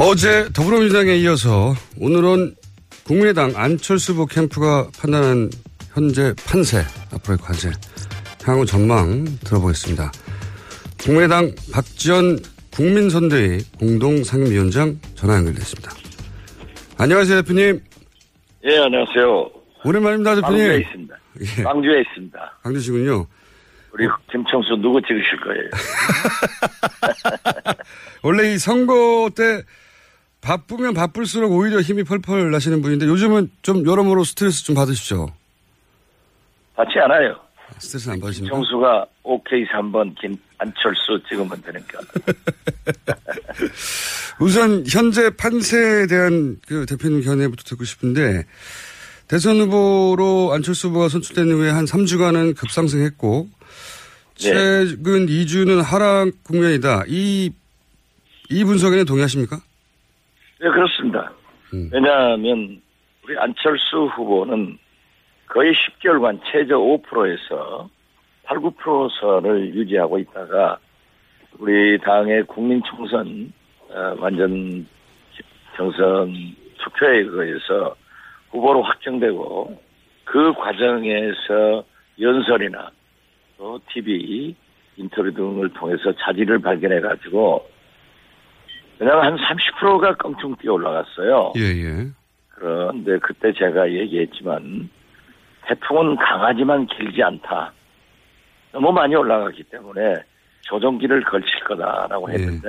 [0.00, 2.54] 어제 더불어민주당에 이어서 오늘은
[3.04, 5.50] 국민의당 안철수 후보 캠프가 판단한
[5.92, 7.72] 현재 판세, 앞으로의 과제,
[8.44, 10.12] 향후 전망 들어보겠습니다.
[11.02, 12.38] 국민의당 박지원
[12.70, 15.90] 국민선대위 공동상임위원장 전화 연결됐습니다.
[16.96, 17.80] 안녕하세요, 대표님.
[18.66, 19.50] 예, 안녕하세요.
[19.84, 20.58] 오랜만입니다, 대표님.
[20.58, 21.16] 광주에 있습니다.
[21.40, 21.62] 예.
[21.64, 22.58] 광주에 있습니다.
[22.62, 23.26] 강주시군요.
[23.90, 25.70] 우리 김청수 누구 찍으실 거예요?
[28.22, 29.64] 원래 이 선거 때
[30.48, 35.30] 바쁘면 바쁠수록 오히려 힘이 펄펄 나시는 분인데 요즘은 좀 여러모로 스트레스 좀 받으십시오.
[36.74, 37.38] 받지 않아요.
[37.76, 38.56] 스트레스 안 받으십니까?
[38.56, 42.00] 청수가 OK 3번 김 안철수 찍으면 되니까.
[44.40, 48.46] 우선 현재 판세에 대한 그 대표님 견해부터 듣고 싶은데
[49.28, 54.38] 대선 후보로 안철수 후보가 선출된 후에 한 3주간은 급상승했고 네.
[54.38, 57.04] 최근 2주는 하락 국면이다.
[57.06, 57.52] 이,
[58.48, 59.60] 이 분석에는 동의하십니까?
[60.60, 61.32] 네, 그렇습니다.
[61.72, 61.90] 음.
[61.92, 62.80] 왜냐하면
[63.24, 64.78] 우리 안철수 후보는
[65.46, 67.88] 거의 10개월간 최저 5%에서
[68.44, 70.78] 8, 9%선을 유지하고 있다가
[71.58, 73.52] 우리 당의 국민 총선
[73.90, 74.86] 어, 완전
[75.76, 76.34] 경선
[76.78, 77.94] 투표에 의해서
[78.50, 79.80] 후보로 확정되고
[80.24, 81.84] 그 과정에서
[82.20, 82.90] 연설이나
[83.56, 84.54] 또 TV
[84.96, 87.68] 인터뷰 등을 통해서 자질을 발견해 가지고
[88.98, 91.52] 그냥 한 30%가 껑충 뛰어 올라갔어요.
[91.56, 92.08] 예, 예.
[92.50, 94.90] 그런데 그때 제가 얘기했지만
[95.68, 97.72] 태풍은 강하지만 길지 않다.
[98.72, 100.14] 너무 많이 올라갔기 때문에
[100.62, 102.68] 조정기를 걸칠 거다라고 했는데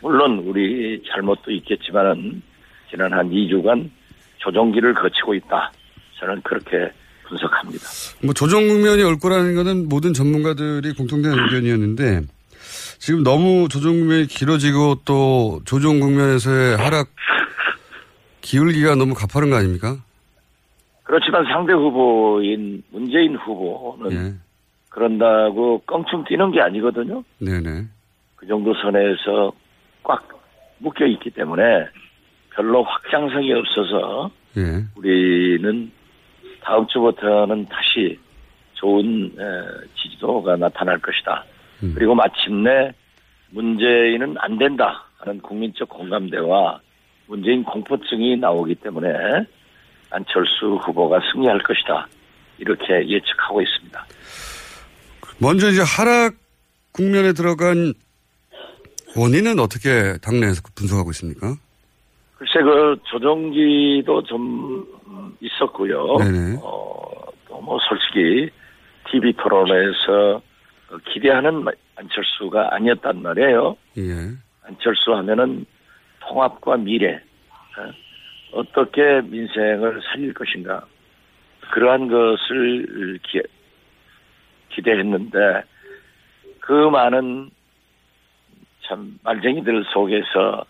[0.00, 2.42] 물론 우리 잘못도 있겠지만은
[2.90, 3.90] 지난 한 2주간
[4.38, 5.70] 조정기를 거치고 있다.
[6.18, 6.90] 저는 그렇게
[7.28, 7.84] 분석합니다.
[8.24, 12.22] 뭐 조정 국면이 올 거라는 거는 모든 전문가들이 공통된 의견이었는데
[13.02, 17.08] 지금 너무 조정 국면이 길어지고 또 조정 국면에서의 하락
[18.42, 19.96] 기울기가 너무 가파른 거 아닙니까?
[21.02, 24.34] 그렇지만 상대 후보인 문재인 후보는 예.
[24.88, 27.24] 그런다고 껑충 뛰는 게 아니거든요.
[27.40, 27.86] 네네.
[28.36, 29.52] 그 정도 선에서
[30.04, 30.22] 꽉
[30.78, 31.88] 묶여 있기 때문에
[32.50, 34.84] 별로 확장성이 없어서 예.
[34.94, 35.90] 우리는
[36.62, 38.16] 다음 주부터는 다시
[38.74, 41.44] 좋은 에, 지지도가 나타날 것이다.
[41.82, 41.92] 음.
[41.94, 42.92] 그리고 마침내
[43.50, 46.80] 문재인은 안 된다 하는 국민적 공감대와
[47.26, 49.08] 문재인 공포증이 나오기 때문에
[50.10, 52.06] 안철수 후보가 승리할 것이다.
[52.58, 54.06] 이렇게 예측하고 있습니다.
[55.38, 56.34] 먼저 이제 하락
[56.92, 57.94] 국면에 들어간
[59.16, 61.54] 원인은 어떻게 당내에서 분석하고 있습니까?
[62.36, 64.84] 글쎄 그 조정기도 좀
[65.40, 66.16] 있었고요.
[66.62, 67.10] 어,
[67.48, 68.50] 또 뭐 솔직히
[69.10, 70.42] TV 토론에서 어,
[70.98, 71.64] 기대하는
[71.96, 73.76] 안철수가 아니었단 말이에요.
[73.98, 74.02] 예.
[74.64, 75.64] 안철수 하면은
[76.20, 77.20] 통합과 미래,
[78.52, 80.84] 어, 떻게 민생을 살릴 것인가
[81.72, 83.40] 그러한 것을 기,
[84.70, 85.38] 기대했는데
[86.60, 87.50] 그 많은
[88.86, 90.64] 참 말쟁이들 속에서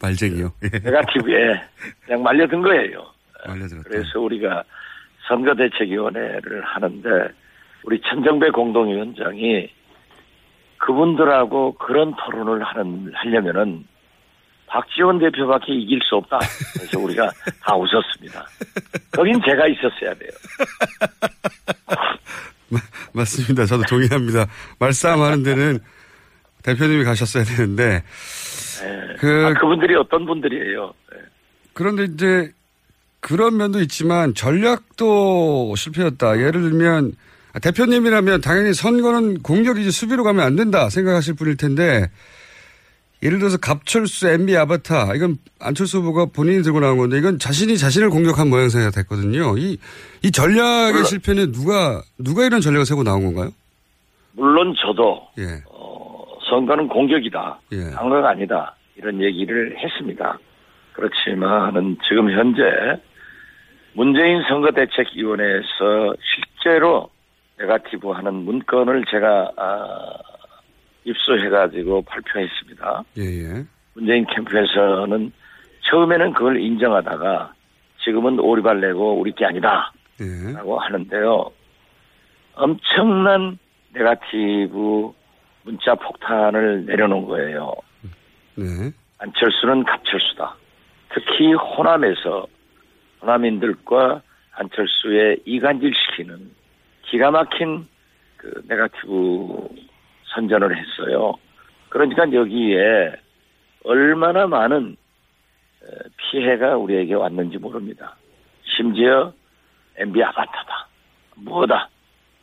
[0.00, 0.52] 말쟁이요.
[0.62, 0.78] 예.
[0.78, 1.60] 네가티브에
[2.04, 3.12] 그냥 말려든 거예요.
[3.46, 3.88] 말려들었다.
[3.88, 4.62] 그래서 우리가
[5.26, 7.08] 선거대책위원회를 하는데
[7.84, 9.68] 우리 천정배 공동위원장이
[10.78, 13.84] 그분들하고 그런 토론을 하는 하려면은
[14.66, 16.38] 박지원 대표밖에 이길 수 없다.
[16.74, 17.30] 그래서 우리가
[17.64, 18.46] 다 웃었습니다.
[19.12, 20.30] 거긴 제가 있었어야 돼요.
[23.14, 23.64] 맞습니다.
[23.64, 24.46] 저도 동의합니다.
[24.78, 25.78] 말싸움 하는 데는
[26.62, 28.02] 대표님이 가셨어야 되는데.
[28.84, 29.14] 예.
[29.18, 30.92] 그- 아, 그분들이 어떤 분들이에요?
[31.14, 31.18] 예.
[31.72, 32.50] 그런데 이제
[33.20, 36.38] 그런 면도 있지만 전략도 실패였다.
[36.38, 37.27] 예를 들면 아,
[37.60, 42.10] 대표님이라면 당연히 선거는 공격이지 수비로 가면 안 된다 생각하실 분일 텐데
[43.22, 48.10] 예를 들어서 갑철수 MB 아바타 이건 안철수 후보가 본인이 들고 나온 건데 이건 자신이 자신을
[48.10, 49.56] 공격한 모양새가 됐거든요.
[49.58, 49.76] 이,
[50.22, 53.50] 이 전략의 물론- 실패는 누가 누가 이런 전략을 세고 나온 건가요?
[54.32, 55.62] 물론 저도 예.
[56.48, 57.60] 선거는 공격이다.
[57.72, 57.76] 예.
[57.90, 58.76] 선거가 아니다.
[58.96, 60.38] 이런 얘기를 했습니다.
[60.92, 62.62] 그렇지만은 지금 현재
[63.94, 67.10] 문재인 선거대책위원회에서 실제로
[67.58, 70.16] 네가티브 하는 문건을 제가 아,
[71.04, 73.04] 입수해가지고 발표했습니다.
[73.18, 73.64] 예, 예.
[73.94, 75.32] 문재인 캠프에서는
[75.90, 77.52] 처음에는 그걸 인정하다가
[78.04, 79.92] 지금은 오리발 내고 우리 게 아니다.
[80.20, 80.52] 예.
[80.52, 81.50] 라고 하는데요.
[82.54, 83.58] 엄청난
[83.92, 85.12] 네가티브
[85.64, 87.72] 문자 폭탄을 내려놓은 거예요.
[88.56, 88.64] 네.
[89.18, 90.56] 안철수는 갑철수다.
[91.10, 92.46] 특히 호남에서
[93.20, 94.22] 호남인들과
[94.52, 96.50] 안철수의 이간질시키는
[97.10, 97.86] 기가 막힌
[98.36, 99.68] 그 네가티브
[100.34, 101.34] 선전을 했어요.
[101.88, 103.12] 그러니까 여기에
[103.84, 104.96] 얼마나 많은
[105.82, 105.86] 에,
[106.16, 108.16] 피해가 우리에게 왔는지 모릅니다.
[108.76, 109.32] 심지어
[109.96, 110.88] MB 아바타다.
[111.36, 111.88] 뭐다.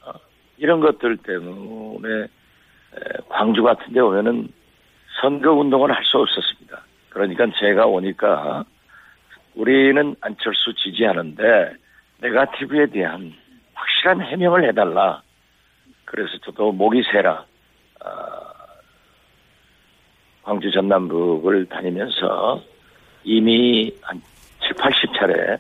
[0.06, 0.14] 어,
[0.58, 2.28] 이런 것들 때문에 에,
[3.30, 4.50] 광주 같은 데 오면은
[5.22, 6.82] 선거 운동을 할 수 없었습니다.
[7.10, 8.66] 그러니까 제가 오니까
[9.54, 11.74] 우리는 안철수 지지하는데
[12.20, 13.34] 네가티브에 대한
[14.06, 15.22] 확실한 해명을 해달라.
[16.06, 17.44] 그래서 저도 목이 새라.
[18.00, 18.10] 아,
[20.44, 22.64] 광주 전남북을 다니면서
[23.24, 24.22] 이미 한
[24.62, 25.60] 7, 80차례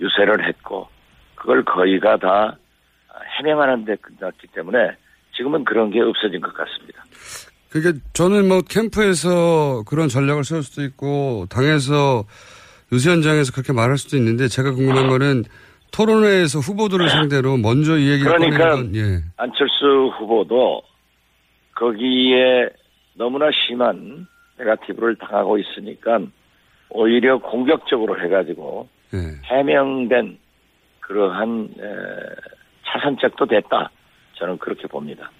[0.00, 0.88] 유세를 했고
[1.34, 2.56] 그걸 거의가 다
[3.38, 4.92] 해명하는 데 끝났기 때문에
[5.36, 7.02] 지금은 그런 게 없어진 것 같습니다.
[7.70, 12.24] 그게 저는 뭐 캠프에서 그런 전략을 세울 수도 있고 당에서
[12.92, 15.44] 유세 현장에서 그렇게 말할 수도 있는데 제가 궁금한 거는
[15.90, 19.22] 토론회에서 후보들을 상대로 먼저 이 얘기를 그러니까 건 예.
[19.36, 20.82] 안철수 후보도
[21.74, 22.68] 거기에
[23.14, 24.26] 너무나 심한
[24.58, 26.20] 네가티브를 당하고 있으니까
[26.90, 29.18] 오히려 공격적으로 해가지고 예.
[29.44, 30.38] 해명된
[31.00, 31.82] 그러한 에,
[32.86, 33.90] 차선책도 됐다.
[34.34, 35.30] 저는 그렇게 봅니다.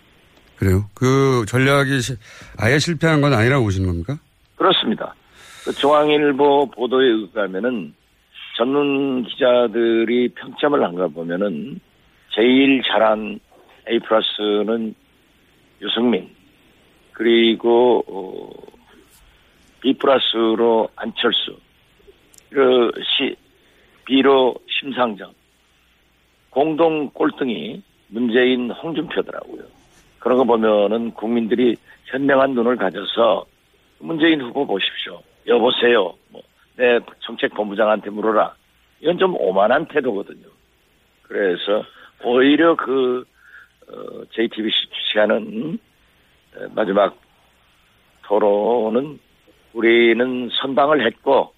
[0.57, 0.85] 그래요.
[0.95, 2.17] 그 전략이 시-
[2.59, 4.19] 아예 실패한 건 아니라고 보시는 겁니까?
[4.57, 5.15] 그렇습니다.
[5.65, 7.95] 그 중앙일보 보도에 의하면은
[8.59, 11.79] 전문 기자들이 평점을 한 거 보면은
[12.35, 13.39] 제일 잘한
[13.89, 14.95] A 플러스는
[15.81, 16.29] 유승민
[17.13, 18.51] 그리고 어,
[19.81, 21.57] B 플러스로 안철수
[22.51, 23.37] 그시
[24.05, 25.33] B로 심상정
[26.51, 29.63] 공동 꼴등이 문재인 홍준표더라고요.
[30.19, 33.47] 그런 거 보면은 국민들이 현명한 눈을 가져서
[34.01, 35.23] 문재인 후보 보십시오.
[35.47, 36.15] 여보세요.
[36.31, 36.43] 뭐,
[36.79, 38.55] 내 정책 본부장한테 물어라.
[39.01, 40.47] 이건 좀 오만한 태도거든요.
[41.23, 41.85] 그래서
[42.25, 43.25] 오히려 그,
[43.89, 45.79] 어, JTBC 주최하는
[46.57, 47.17] 에, 마지막
[48.23, 49.19] 토론은
[49.73, 51.53] 우리는 선방을 했고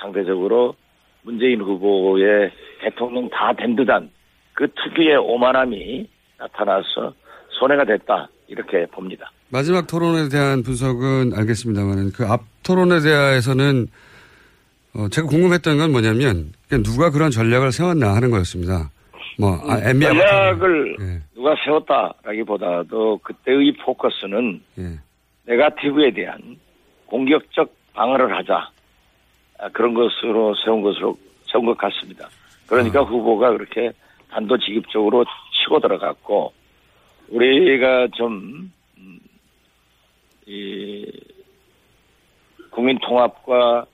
[0.00, 0.74] 상대적으로
[1.22, 2.50] 문재인 후보의
[2.80, 4.10] 대통령 다 된 듯한
[4.52, 6.08] 그 특유의 오만함이
[6.38, 7.12] 나타나서
[7.50, 8.28] 손해가 됐다.
[8.48, 9.30] 이렇게 봅니다.
[9.48, 13.86] 마지막 토론에 대한 분석은 알겠습니다만 그 앞 토론에 대해서는
[14.96, 16.52] 어, 제가 궁금했던 건 뭐냐면
[16.84, 18.90] 누가 그런 전략을 세웠나 하는 거였습니다.
[19.38, 20.96] 뭐 아, 엠비아 전략을
[21.34, 24.98] 누가 세웠다라기보다도 그때의 포커스는 예.
[25.44, 26.40] 네가티브에 대한
[27.06, 28.70] 공격적 방어를 하자
[29.58, 32.28] 아, 그런 것으로 세운 것으로 세운 것 같습니다.
[32.66, 33.92] 그러니까 후보가 그렇게
[34.30, 36.52] 단도직입적으로 치고 들어갔고
[37.28, 39.18] 우리가 좀 음,
[40.46, 41.06] 이,
[42.70, 43.86] 국민 통합과 어,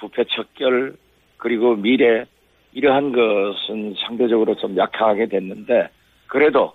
[0.00, 0.94] 부패 척결
[1.36, 2.24] 그리고 미래
[2.72, 5.88] 이러한 것은 상대적으로 좀 약하게 됐는데
[6.26, 6.72] 그래도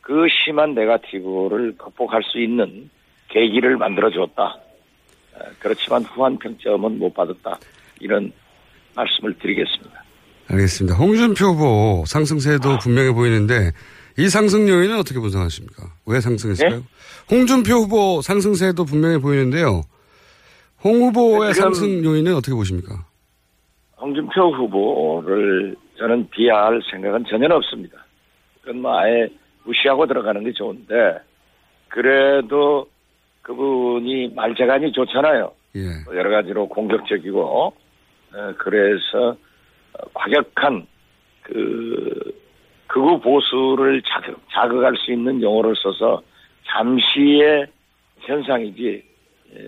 [0.00, 2.90] 그 심한 네가티브를 극복할 수 있는
[3.28, 4.08] 계기를 만들어.
[4.36, 7.58] 어, 그렇지만 후한 평점은 못 받았다.
[8.00, 8.32] 이런
[8.94, 10.04] 말씀을 드리겠습니다.
[10.48, 10.96] 알겠습니다.
[10.96, 13.72] 홍준표 후보 상승세도 분명해 보이는데
[14.18, 15.84] 이 상승 요인은 어떻게 분석하십니까?
[16.04, 16.80] 왜 상승했을까요?
[16.80, 16.84] 네?
[17.30, 19.82] 홍준표 후보 상승세도 분명해 보이는데요.
[20.84, 23.06] 홍 후보의 상승 요인은 어떻게 보십니까?
[24.00, 28.04] 홍준표 후보를 저는 비하할 생각은 전혀 없습니다.
[28.60, 29.28] 그건 뭐 아예
[29.64, 31.18] 무시하고 들어가는 게 좋은데
[31.88, 32.86] 그래도
[33.42, 35.52] 그분이 말재간이 좋잖아요.
[35.76, 35.80] 예.
[36.04, 37.72] 뭐 여러 가지로 공격적이고 어,
[38.58, 39.36] 그래서
[39.92, 40.86] 어, 과격한
[41.42, 42.32] 그
[42.88, 46.22] 극우 보수를 자극, 자극할 수 있는 용어를 써서
[46.66, 47.66] 잠시의
[48.20, 49.04] 현상이지
[49.56, 49.60] 에,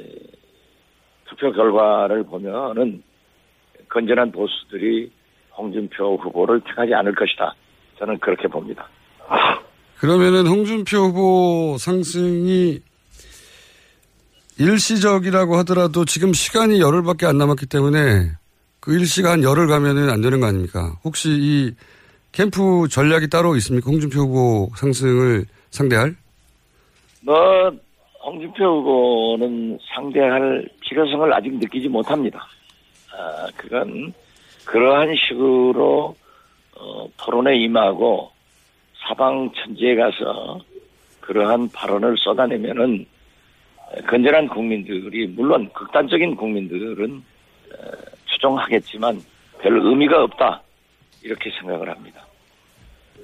[1.25, 3.03] 투표 결과를 보면은
[3.89, 5.11] 건전한 보수들이
[5.57, 7.55] 홍준표 후보를 택하지 않을 것이다.
[7.99, 8.89] 저는 그렇게 봅니다.
[9.99, 12.81] 그러면은 홍준표 후보 상승이
[14.59, 18.33] 일시적이라고 하더라도 지금 시간이 열흘밖에 안 남았기 때문에
[18.81, 20.93] 그 일시가 한 열흘 가면은 안 되는 거 아닙니까?
[21.05, 21.73] 혹시 이
[22.33, 23.91] 캠프 전략이 따로 있습니까?
[23.91, 26.15] 홍준표 후보 상승을 상대할?
[27.23, 27.35] 뭐
[28.25, 32.47] 홍준표 후보는 상대할 필요성을 아직 느끼지 못합니다.
[33.13, 34.13] 아, 그건
[34.65, 36.15] 그러한 식으로
[36.77, 38.31] 어, 토론에 임하고
[39.07, 40.61] 사방 천지에 가서
[41.21, 43.07] 그러한 발언을 쏟아내면은
[44.09, 47.91] 건전한 국민들이 물론 극단적인 국민들은 어,
[48.27, 49.21] 추종하겠지만
[49.61, 50.63] 별 의미가 없다
[51.23, 52.25] 이렇게 생각을 합니다.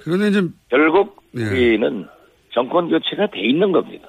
[0.01, 1.43] 그런데 이제 결국 예.
[1.43, 2.07] 우리는
[2.49, 4.07] 정권 교체가 돼 있는 겁니다.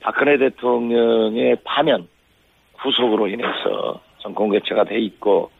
[0.00, 2.08] 박근혜 대통령의 파면
[2.82, 4.00] 구속으로 인해서
[4.50, 5.50] 교체가 돼 있고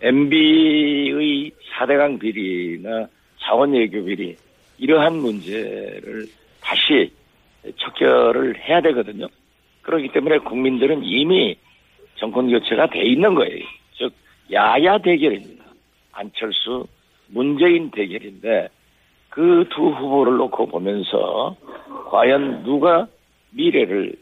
[0.00, 3.06] MB의 4대강 비리나
[3.40, 4.36] 자원 외교 비리
[4.78, 6.26] 이러한 문제를
[6.60, 7.10] 다시
[7.76, 9.26] 척결을 해야 되거든요.
[9.82, 11.56] 그렇기 때문에 국민들은 이미
[12.16, 13.64] 정권 교체가 돼 있는 거예요.
[13.96, 14.12] 즉
[14.52, 15.64] 야야 대결입니다.
[16.12, 16.86] 안철수,
[17.28, 18.68] 문재인 대결인데
[19.30, 21.54] 그 두 후보를 놓고 보면서
[22.08, 23.06] 과연 누가
[23.50, 24.14] 미래를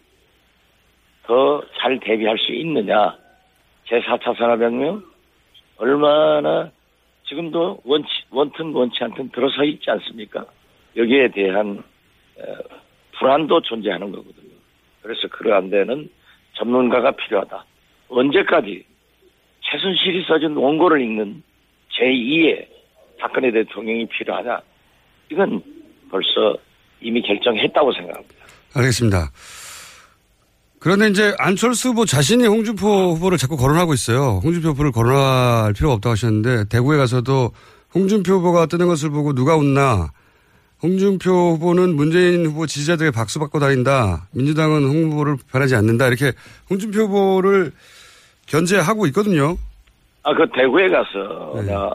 [1.27, 3.17] 더 잘 대비할 수 있느냐
[3.89, 5.03] 제4차 산업혁명
[5.77, 6.71] 얼마나
[7.29, 10.47] 지금도 원치, 원튼 원치 않든 들어서 있지 않습니까?
[10.97, 11.83] 여기에 대한
[12.39, 12.43] 어,
[13.19, 14.55] 불안도 존재하는 거거든요.
[15.03, 16.09] 그래서 그러한 데는
[16.55, 17.65] 전문가가 필요하다.
[18.09, 18.85] 언제까지
[19.61, 21.43] 최순실이 써준 원고를 읽는
[21.93, 22.67] 제2의
[23.19, 24.61] 박근혜 대통령이 필요하냐?
[25.31, 25.63] 이건
[26.11, 26.57] 벌써
[27.01, 28.35] 이미 결정했다고 생각합니다.
[28.75, 29.31] 알겠습니다.
[30.85, 34.41] 그런데 이제 안철수 후보 자신이 홍준표 후보를 자꾸 거론하고 있어요.
[34.45, 37.53] 홍준표 후보를 거론할 필요가 없다고 하셨는데 대구에 가서도
[37.95, 40.11] 홍준표 후보가 뜨는 것을 보고 누가 웃나
[40.83, 44.29] 홍준표 후보는 문재인 후보 지지자들의 박수 받고 다닌다.
[44.35, 46.07] 민주당은 홍 후보를 변하지 않는다.
[46.07, 46.33] 이렇게
[46.69, 47.73] 홍준표 후보를
[48.47, 49.57] 견제하고 있거든요.
[50.23, 51.91] 아, 그 대구에 가서 나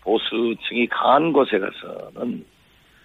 [0.00, 2.42] 보수층이 강한 곳에 가서는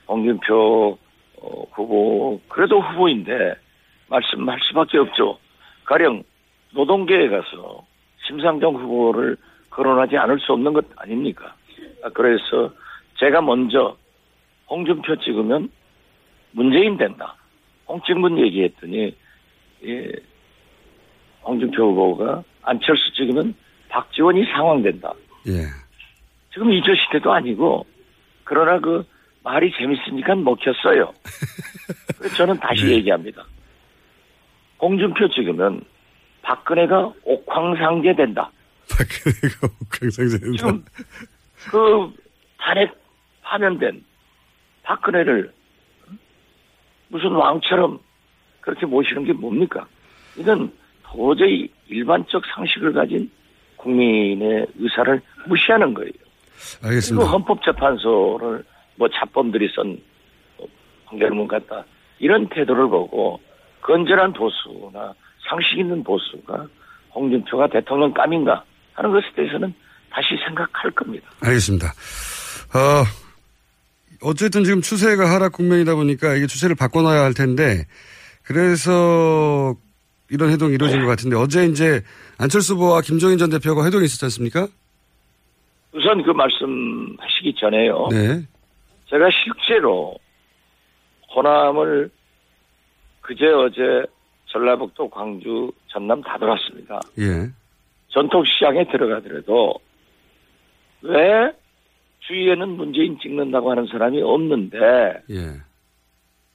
[0.07, 0.97] 홍준표
[1.41, 3.64] 어, 후보 그래도 후보인데
[4.07, 5.37] 말씀할 수밖에 없죠.
[5.85, 6.23] 가령
[6.71, 7.85] 노동계에 가서
[8.27, 9.37] 심상정 후보를
[9.69, 11.55] 거론하지 않을 수 없는 것 아닙니까?
[12.03, 12.71] 아, 그래서
[13.19, 13.95] 제가 먼저
[14.69, 15.69] 홍준표 찍으면
[16.51, 17.35] 문재인 된다.
[17.87, 19.15] 홍찍문 얘기했더니
[19.85, 20.11] 예,
[21.43, 23.53] 홍준표 후보가 안철수 찍으면
[23.89, 25.13] 박지원이 상황된다.
[25.47, 25.65] 예.
[26.53, 27.85] 지금 이저 시대도 아니고
[28.43, 29.05] 그러나 그
[29.43, 31.13] 말이 재밌으니까 먹혔어요.
[32.17, 33.45] 그래서 저는 다시 얘기합니다.
[34.85, 35.81] 홍준표 찍으면
[36.43, 38.51] 박근혜가 옥황상제 된다.
[38.87, 40.73] 박근혜가 옥황상제 된다.
[41.71, 42.13] 그
[42.59, 42.93] 탄핵
[43.41, 44.03] 파면된
[44.83, 45.51] 박근혜를
[47.07, 47.99] 무슨 왕처럼
[48.61, 49.87] 그렇게 모시는 게 뭡니까?
[50.37, 50.71] 이건
[51.03, 53.31] 도저히 일반적 상식을 가진
[53.77, 56.11] 국민의 의사를 무시하는 거예요.
[56.83, 57.25] 알겠습니다.
[57.25, 58.63] 그리고 헌법재판소를
[58.97, 59.99] 뭐 자범들이 쓴
[61.05, 61.85] 판결문 같다.
[62.19, 63.39] 이런 태도를 보고
[63.85, 65.13] 건전한 보수나
[65.47, 66.67] 상식 있는 보수가
[67.13, 68.63] 홍준표가 대통령 감인가
[68.93, 69.73] 하는 것에 대해서는
[70.09, 71.29] 다시 생각할 겁니다.
[71.41, 71.87] 알겠습니다.
[71.87, 73.03] 어,
[74.23, 77.85] 어쨌든 지금 추세가 하락 국면이다 보니까 이게 추세를 바꿔놔야 할 텐데
[78.43, 79.75] 그래서
[80.31, 82.01] 이런 해동이 이루어진 것 같은데 어제 이제
[82.39, 84.67] 안철수 후보와 김종인 전 대표가 회동이 있었지 않습니까?
[85.93, 88.07] 우선 그 말씀하시기 전에요.
[88.09, 88.41] 네.
[89.09, 90.15] 제가 실제로
[91.35, 92.09] 호남을
[93.25, 94.05] 그제 어제
[94.45, 97.01] 전라북도 광주 전남 다 돌았습니다.
[97.17, 97.49] 예.
[98.09, 99.73] 전통시장에 들어가더라도
[101.01, 101.51] 왜
[102.19, 104.77] 주위에는 문재인 찍는다고 하는 사람이 없는데
[105.31, 105.59] 예.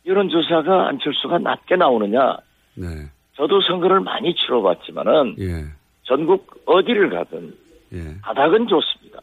[0.07, 2.37] 여론조사가 안철수가 낮게 나오느냐
[2.75, 2.87] 네.
[3.35, 5.65] 저도 선거를 많이 치러봤지만은 예.
[6.05, 7.53] 전국 어디를 가든
[7.95, 8.21] 예.
[8.23, 9.19] 바닥은 좋습니다.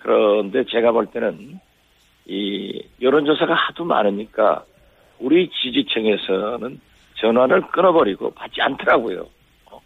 [0.00, 1.60] 그런데 제가 볼 때는
[2.26, 4.64] 이 여론조사가 하도 많으니까
[5.18, 6.80] 우리 지지층에서는
[7.14, 9.26] 전화를 끊어버리고 받지 않더라고요.
[9.70, 9.80] 어.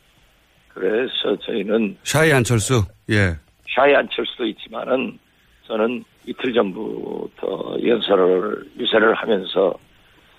[0.68, 2.82] 그래서 저희는 샤이 안철수.
[3.10, 3.36] 예.
[3.74, 5.18] 샤이 안철수도 있지만은
[5.66, 9.74] 저는 이틀 전부터 연설을 유세를 하면서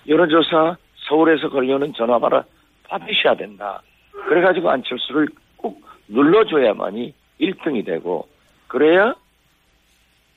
[0.06, 0.76] 여론조사
[1.08, 2.44] 서울에서 걸려오는 전화받아
[2.88, 3.82] 받으셔야 된다.
[4.28, 8.28] 그래가지고 안철수를 꼭 눌러줘야만이 1등이 되고
[8.68, 9.14] 그래야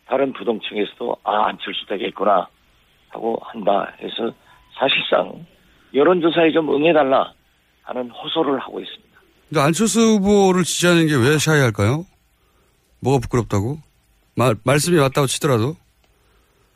[0.08, 2.47] 다른 부동층에서도 아 안철수 되겠구나
[3.10, 4.34] 하고 한다 해서
[4.78, 5.45] 사실상
[5.93, 7.32] 여론조사에 좀 응해달라
[7.84, 9.05] 하는 호소를 하고 있습니다.
[9.49, 12.05] 근데 안철수 후보를 지지하는 게 왜 샤이할까요?
[13.01, 13.78] 뭐가 부끄럽다고?
[14.36, 15.76] 말, 말씀이 맞다고 치더라도?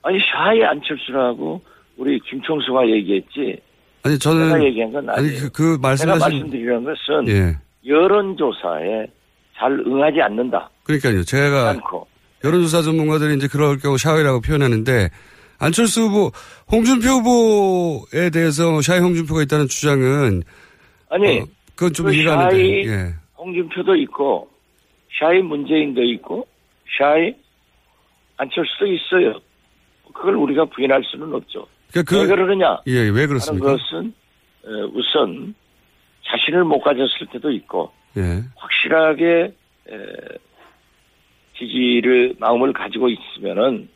[0.03, 1.61] 아니 샤이 안철수라고
[1.97, 3.59] 우리 김총수가 얘기했지
[4.03, 5.29] 아니 저는 제가 얘기한 건 아니에요.
[5.31, 7.57] 아니 그, 그 말씀하신 제가 말씀드리는 것은 예.
[7.85, 9.07] 여론조사에
[9.57, 10.69] 잘 응하지 않는다.
[10.83, 11.23] 그러니까요.
[11.23, 12.07] 제가 않고
[12.45, 15.09] 여론조사 전문가들이 이제 그럴 경우 샤이라고 표현하는데
[15.59, 16.31] 안철수 후보,
[16.71, 20.43] 홍준표 후보에 대해서 샤이 홍준표가 있다는 주장은
[21.09, 21.45] 아니 어,
[21.75, 22.87] 그건 좀 그 이해가 안 되는데.
[22.89, 23.13] 예.
[23.37, 24.49] 홍준표도 있고
[25.19, 26.47] 샤이 문재인도 있고
[26.97, 27.33] 샤이
[28.37, 29.39] 안철수도 있어요.
[30.13, 31.67] 그걸 우리가 부인할 수는 없죠.
[31.91, 32.77] 그러니까 그- 왜 그러느냐?
[32.87, 33.67] 예, 왜 그렇습니까?
[33.67, 34.13] 하는 것은
[34.65, 35.55] 어, 우선
[36.25, 38.43] 자신을 못 가졌을 때도 있고 예.
[38.55, 39.53] 확실하게
[39.91, 39.93] 에,
[41.57, 43.89] 지지를 마음을 가지고 있으면은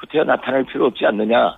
[0.00, 1.56] 구태여 나타날 필요 없지 않느냐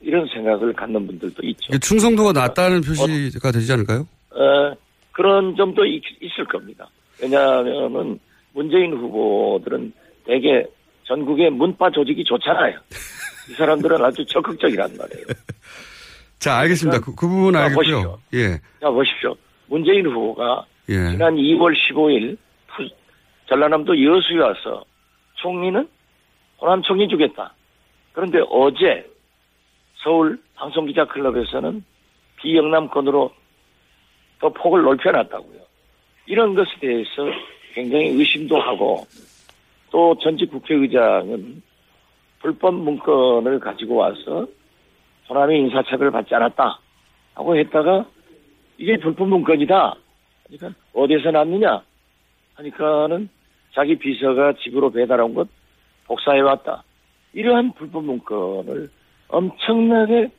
[0.00, 1.78] 이런 생각을 갖는 분들도 있죠.
[1.78, 4.06] 충성도가 낮다는 표시가 되지 않을까요?
[4.30, 4.74] 어,
[5.12, 6.02] 그런 점도 있,
[6.38, 6.86] 을 겁니다.
[7.22, 8.18] 왜냐하면은
[8.52, 9.92] 문재인 후보들은
[10.26, 10.64] 대개
[11.04, 12.78] 전국의 문바 조직이 좋잖아요.
[13.50, 15.26] 이 사람들은 아주 적극적이란 말이에요.
[16.38, 17.00] 자, 알겠습니다.
[17.00, 18.02] 그, 그 부분 자, 알겠고요.
[18.02, 18.18] 보십시오.
[18.34, 18.60] 예.
[18.80, 19.34] 자 보십시오.
[19.66, 21.10] 문재인 후보가 예.
[21.12, 22.36] 지난 2월 15일
[22.68, 22.88] 푸-
[23.48, 24.84] 전라남도 여수에 와서
[25.36, 25.86] 총리는
[26.60, 27.54] 호남 총리 주겠다.
[28.12, 29.08] 그런데 어제
[29.96, 31.84] 서울 방송기자 클럽에서는
[32.36, 33.32] 비영남권으로
[34.40, 35.60] 더 폭을 넓혀놨다고요.
[36.26, 37.26] 이런 것에 대해서
[37.72, 39.06] 굉장히 의심도 하고
[39.90, 41.62] 또 전직 국회의장은
[42.40, 44.46] 불법 문건을 가지고 와서
[45.28, 46.78] 호남이 인사차별 받지 않았다
[47.34, 48.04] 하고 했다가
[48.78, 49.94] 이게 불법 문건이다.
[50.46, 51.82] 그러니까 어디서 났느냐
[52.54, 53.28] 하니까는
[53.72, 55.48] 자기 비서가 집으로 배달한 것
[56.06, 56.82] 복사해 왔다.
[57.32, 58.88] 이러한 불법 문건을
[59.28, 60.30] 엄청나게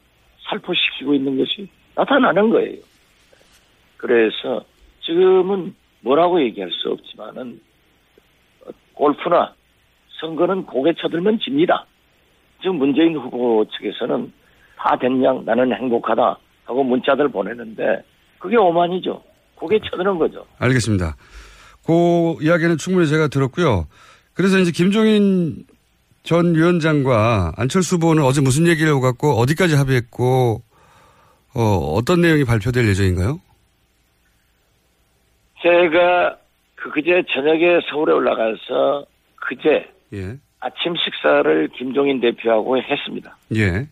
[0.50, 2.78] 살포시키고 있는 것이 나타나는 거예요.
[3.98, 4.64] 그래서
[5.04, 7.60] 지금은 뭐라고 얘기할 수 없지만은
[8.94, 9.54] 골프나
[10.20, 11.86] 선거는 고개 쳐들면 집니다.
[12.62, 14.32] 지금 문재인 후보 측에서는
[14.78, 18.04] 다 됐냥 나는 행복하다 하고 문자들 보내는데
[18.40, 19.22] 그게 오만이죠.
[19.56, 20.46] 고개 쳐드는 거죠.
[20.60, 21.16] 알겠습니다.
[21.86, 23.88] 그 이야기는 충분히 제가 들었고요.
[24.36, 25.66] 그래서 이제 김종인
[26.24, 30.62] 전 위원장과 안철수 후보는 어제 무슨 얘기를 오갔고 어디까지 합의했고
[31.56, 31.62] 어,
[31.96, 33.40] 어떤 내용이 발표될 예정인가요?
[35.62, 36.38] 제가
[36.76, 39.06] 그 그제 저녁에 서울에 올라가서
[39.36, 40.38] 그제 예.
[40.60, 43.38] 아침 식사를 김종인 대표하고 했습니다.
[43.56, 43.88] 예.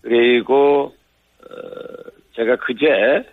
[0.00, 0.94] 그리고
[1.42, 3.24] 어, 제가 그제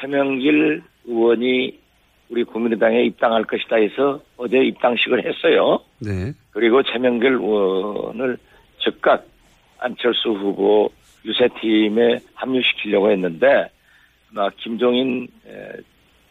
[0.00, 1.81] 최명길 의원이
[2.28, 5.78] 우리 국민의당에 입당할 것이다 해서 어제 입당식을 했어요.
[6.00, 6.32] 네.
[6.50, 8.38] 그리고 최명길 의원을
[8.78, 9.26] 즉각
[9.78, 10.90] 안철수 후보
[11.24, 13.68] 유세팀에 합류시키려고 했는데
[14.30, 15.72] 아마 김종인 에,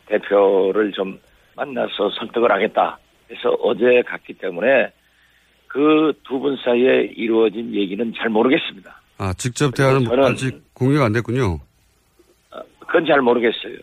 [0.08, 1.20] 대표를 좀
[1.56, 2.98] 만나서 설득을 하겠다
[3.30, 4.92] 해서 어제 갔기 때문에
[5.68, 8.94] 그 두 분 사이에 이루어진 얘기는 잘 모르겠습니다.
[9.20, 11.60] 아, 직접 대화는 저는- 아직 공유가 안 됐군요.
[12.80, 13.78] 그건 잘 모르겠어요.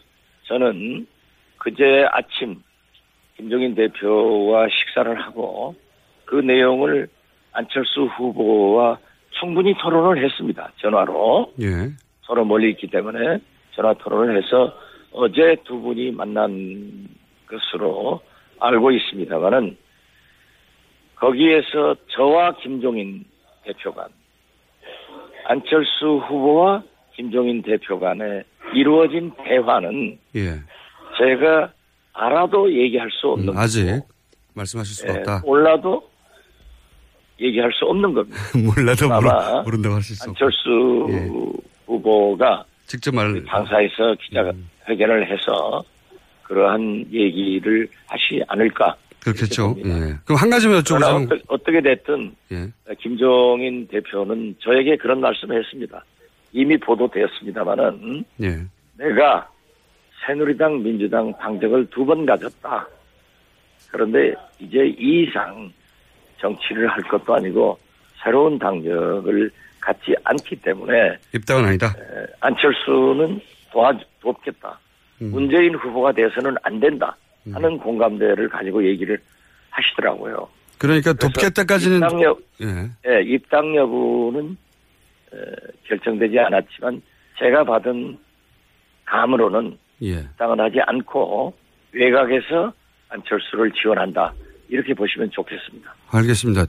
[0.44, 1.06] 저는
[1.68, 2.62] 그제 아침
[3.36, 5.74] 김종인 대표와 식사를 하고
[6.24, 7.08] 그 내용을
[7.52, 8.98] 안철수 후보와
[9.38, 10.72] 충분히 토론을 했습니다.
[10.78, 11.52] 전화로.
[11.60, 11.90] 예.
[12.22, 13.38] 서로 멀리 있기 때문에
[13.72, 14.74] 전화 토론을 해서
[15.12, 17.08] 어제 두 분이 만난
[17.46, 18.20] 것으로
[18.60, 19.76] 알고 있습니다만은
[21.16, 23.24] 거기에서 저와 김종인
[23.64, 24.08] 대표 간
[25.46, 26.82] 안철수 후보와
[27.14, 28.42] 김종인 대표 간에
[28.74, 30.60] 이루어진 대화는 예.
[31.18, 31.72] 제가
[32.12, 34.00] 알아도 얘기할 수 없는 아직
[34.54, 35.42] 말씀하실 수가 예, 없다.
[35.44, 36.08] 몰라도
[37.40, 38.38] 얘기할 수 없는 겁니다.
[38.58, 40.28] 몰라도 아마 모르, 모른다고 하실 수.
[40.28, 41.52] 안철수
[41.86, 45.82] 후보가 직접 말 당사에서 기자회견을 해서
[46.42, 48.96] 그러한 얘기를 하시 않을까.
[49.20, 49.74] 그렇겠죠.
[49.84, 50.14] 예.
[50.24, 52.68] 그럼 한 가지만 여쭤보자면 어떻게 됐든 예.
[53.00, 56.02] 김종인 대표는 저에게 그런 말씀을 했습니다.
[56.52, 58.58] 이미 보도되었습니다마는 예.
[58.96, 59.48] 내가
[60.28, 62.86] 새누리당, 민주당 당적을 두 번 가졌다.
[63.90, 65.72] 그런데 이제 이 이상
[66.38, 67.78] 정치를 할 것도 아니고
[68.22, 69.50] 새로운 당적을
[69.80, 71.86] 갖지 않기 때문에 입당은 아니다.
[71.98, 73.40] 에, 안철수는
[73.72, 74.78] 도와 돕겠다.
[75.22, 75.30] 음.
[75.30, 77.16] 문재인 후보가 돼서는 안 된다
[77.50, 79.18] 하는 공감대를 가지고 얘기를
[79.70, 80.46] 하시더라고요.
[80.76, 83.10] 그러니까 돕겠다까지는 입당, 여, 예.
[83.10, 84.56] 예, 입당 여부는
[85.32, 85.38] 에,
[85.84, 87.00] 결정되지 않았지만
[87.38, 88.18] 제가 받은
[89.06, 90.20] 감으로는 예.
[90.20, 91.54] 입당을 하지 않고
[91.92, 92.72] 외곽에서
[93.08, 94.32] 안철수를 지원한다.
[94.68, 95.94] 이렇게 보시면 좋겠습니다.
[96.10, 96.66] 알겠습니다.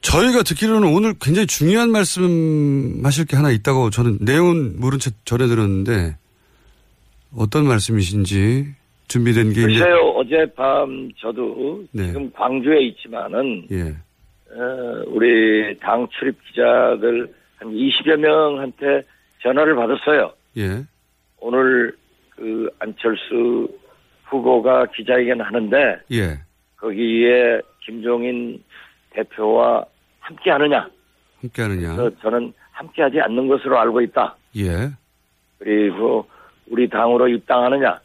[0.00, 5.46] 저희가 듣기로는 오늘 굉장히 중요한 말씀 하실 게 하나 있다고 저는 내용은 모른 채 전해
[5.46, 6.16] 들었는데
[7.36, 8.74] 어떤 말씀이신지
[9.08, 12.06] 준비된 게 글쎄요, 어젯밤 저도 네.
[12.08, 13.82] 지금 광주에 있지만은, 예.
[14.54, 19.02] 어, 우리 당 출입 기자들 한 20여 명한테
[19.42, 20.32] 전화를 받았어요.
[20.58, 20.84] 예.
[21.40, 21.94] 오늘
[22.38, 23.68] 그 안철수
[24.26, 26.38] 후보가 기자회견 하는데, 예.
[26.76, 28.62] 거기에 김종인
[29.10, 29.84] 대표와
[30.20, 30.88] 함께 하느냐.
[31.40, 31.96] 함께 하느냐.
[31.96, 34.36] 그래서 저는 함께 하지 않는 것으로 알고 있다.
[34.56, 34.90] 예.
[35.58, 36.28] 그리고
[36.70, 37.98] 우리 당으로 입당하느냐.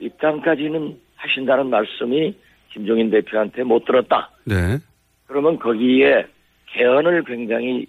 [0.00, 2.36] 입당까지는 하신다는 말씀이
[2.70, 4.30] 김종인 대표한테 못 들었다.
[4.44, 4.78] 네.
[5.26, 6.26] 그러면 거기에
[6.66, 7.86] 개헌을 굉장히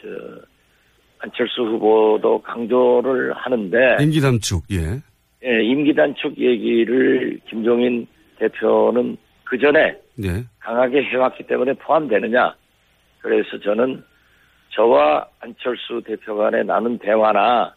[0.00, 0.08] 저
[1.24, 4.62] 안철수 후보도 강조를 하는데 임기 단축.
[4.70, 5.00] 예.
[5.46, 8.06] 예, 임기 단축 얘기를 김종인
[8.38, 10.44] 대표는 그 전에 예.
[10.60, 12.54] 강하게 해왔기 때문에 포함되느냐.
[13.20, 14.02] 그래서 저는
[14.70, 17.74] 저와 안철수 대표 간에 나눈 대화나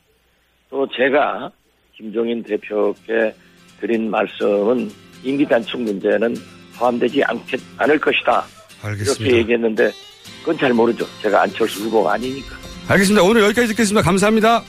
[0.69, 1.49] 또 제가
[1.93, 3.33] 김종인 대표께
[3.79, 4.89] 드린 말씀은
[5.23, 6.35] 임기 단축 문제는
[6.77, 8.43] 포함되지 않겠, 않을 것이다.
[8.83, 9.23] 알겠습니다.
[9.23, 9.89] 이렇게 얘기했는데
[10.41, 11.05] 그건 잘 모르죠.
[11.21, 12.66] 제가 안철수 후보가 아니니까.
[12.89, 13.23] 알겠습니다.
[13.23, 14.01] 오늘 여기까지 듣겠습니다.
[14.01, 14.63] 감사합니다.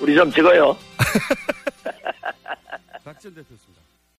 [0.00, 0.76] 우리 좀 찍어요.
[3.04, 3.82] 박지원 대표였습니다.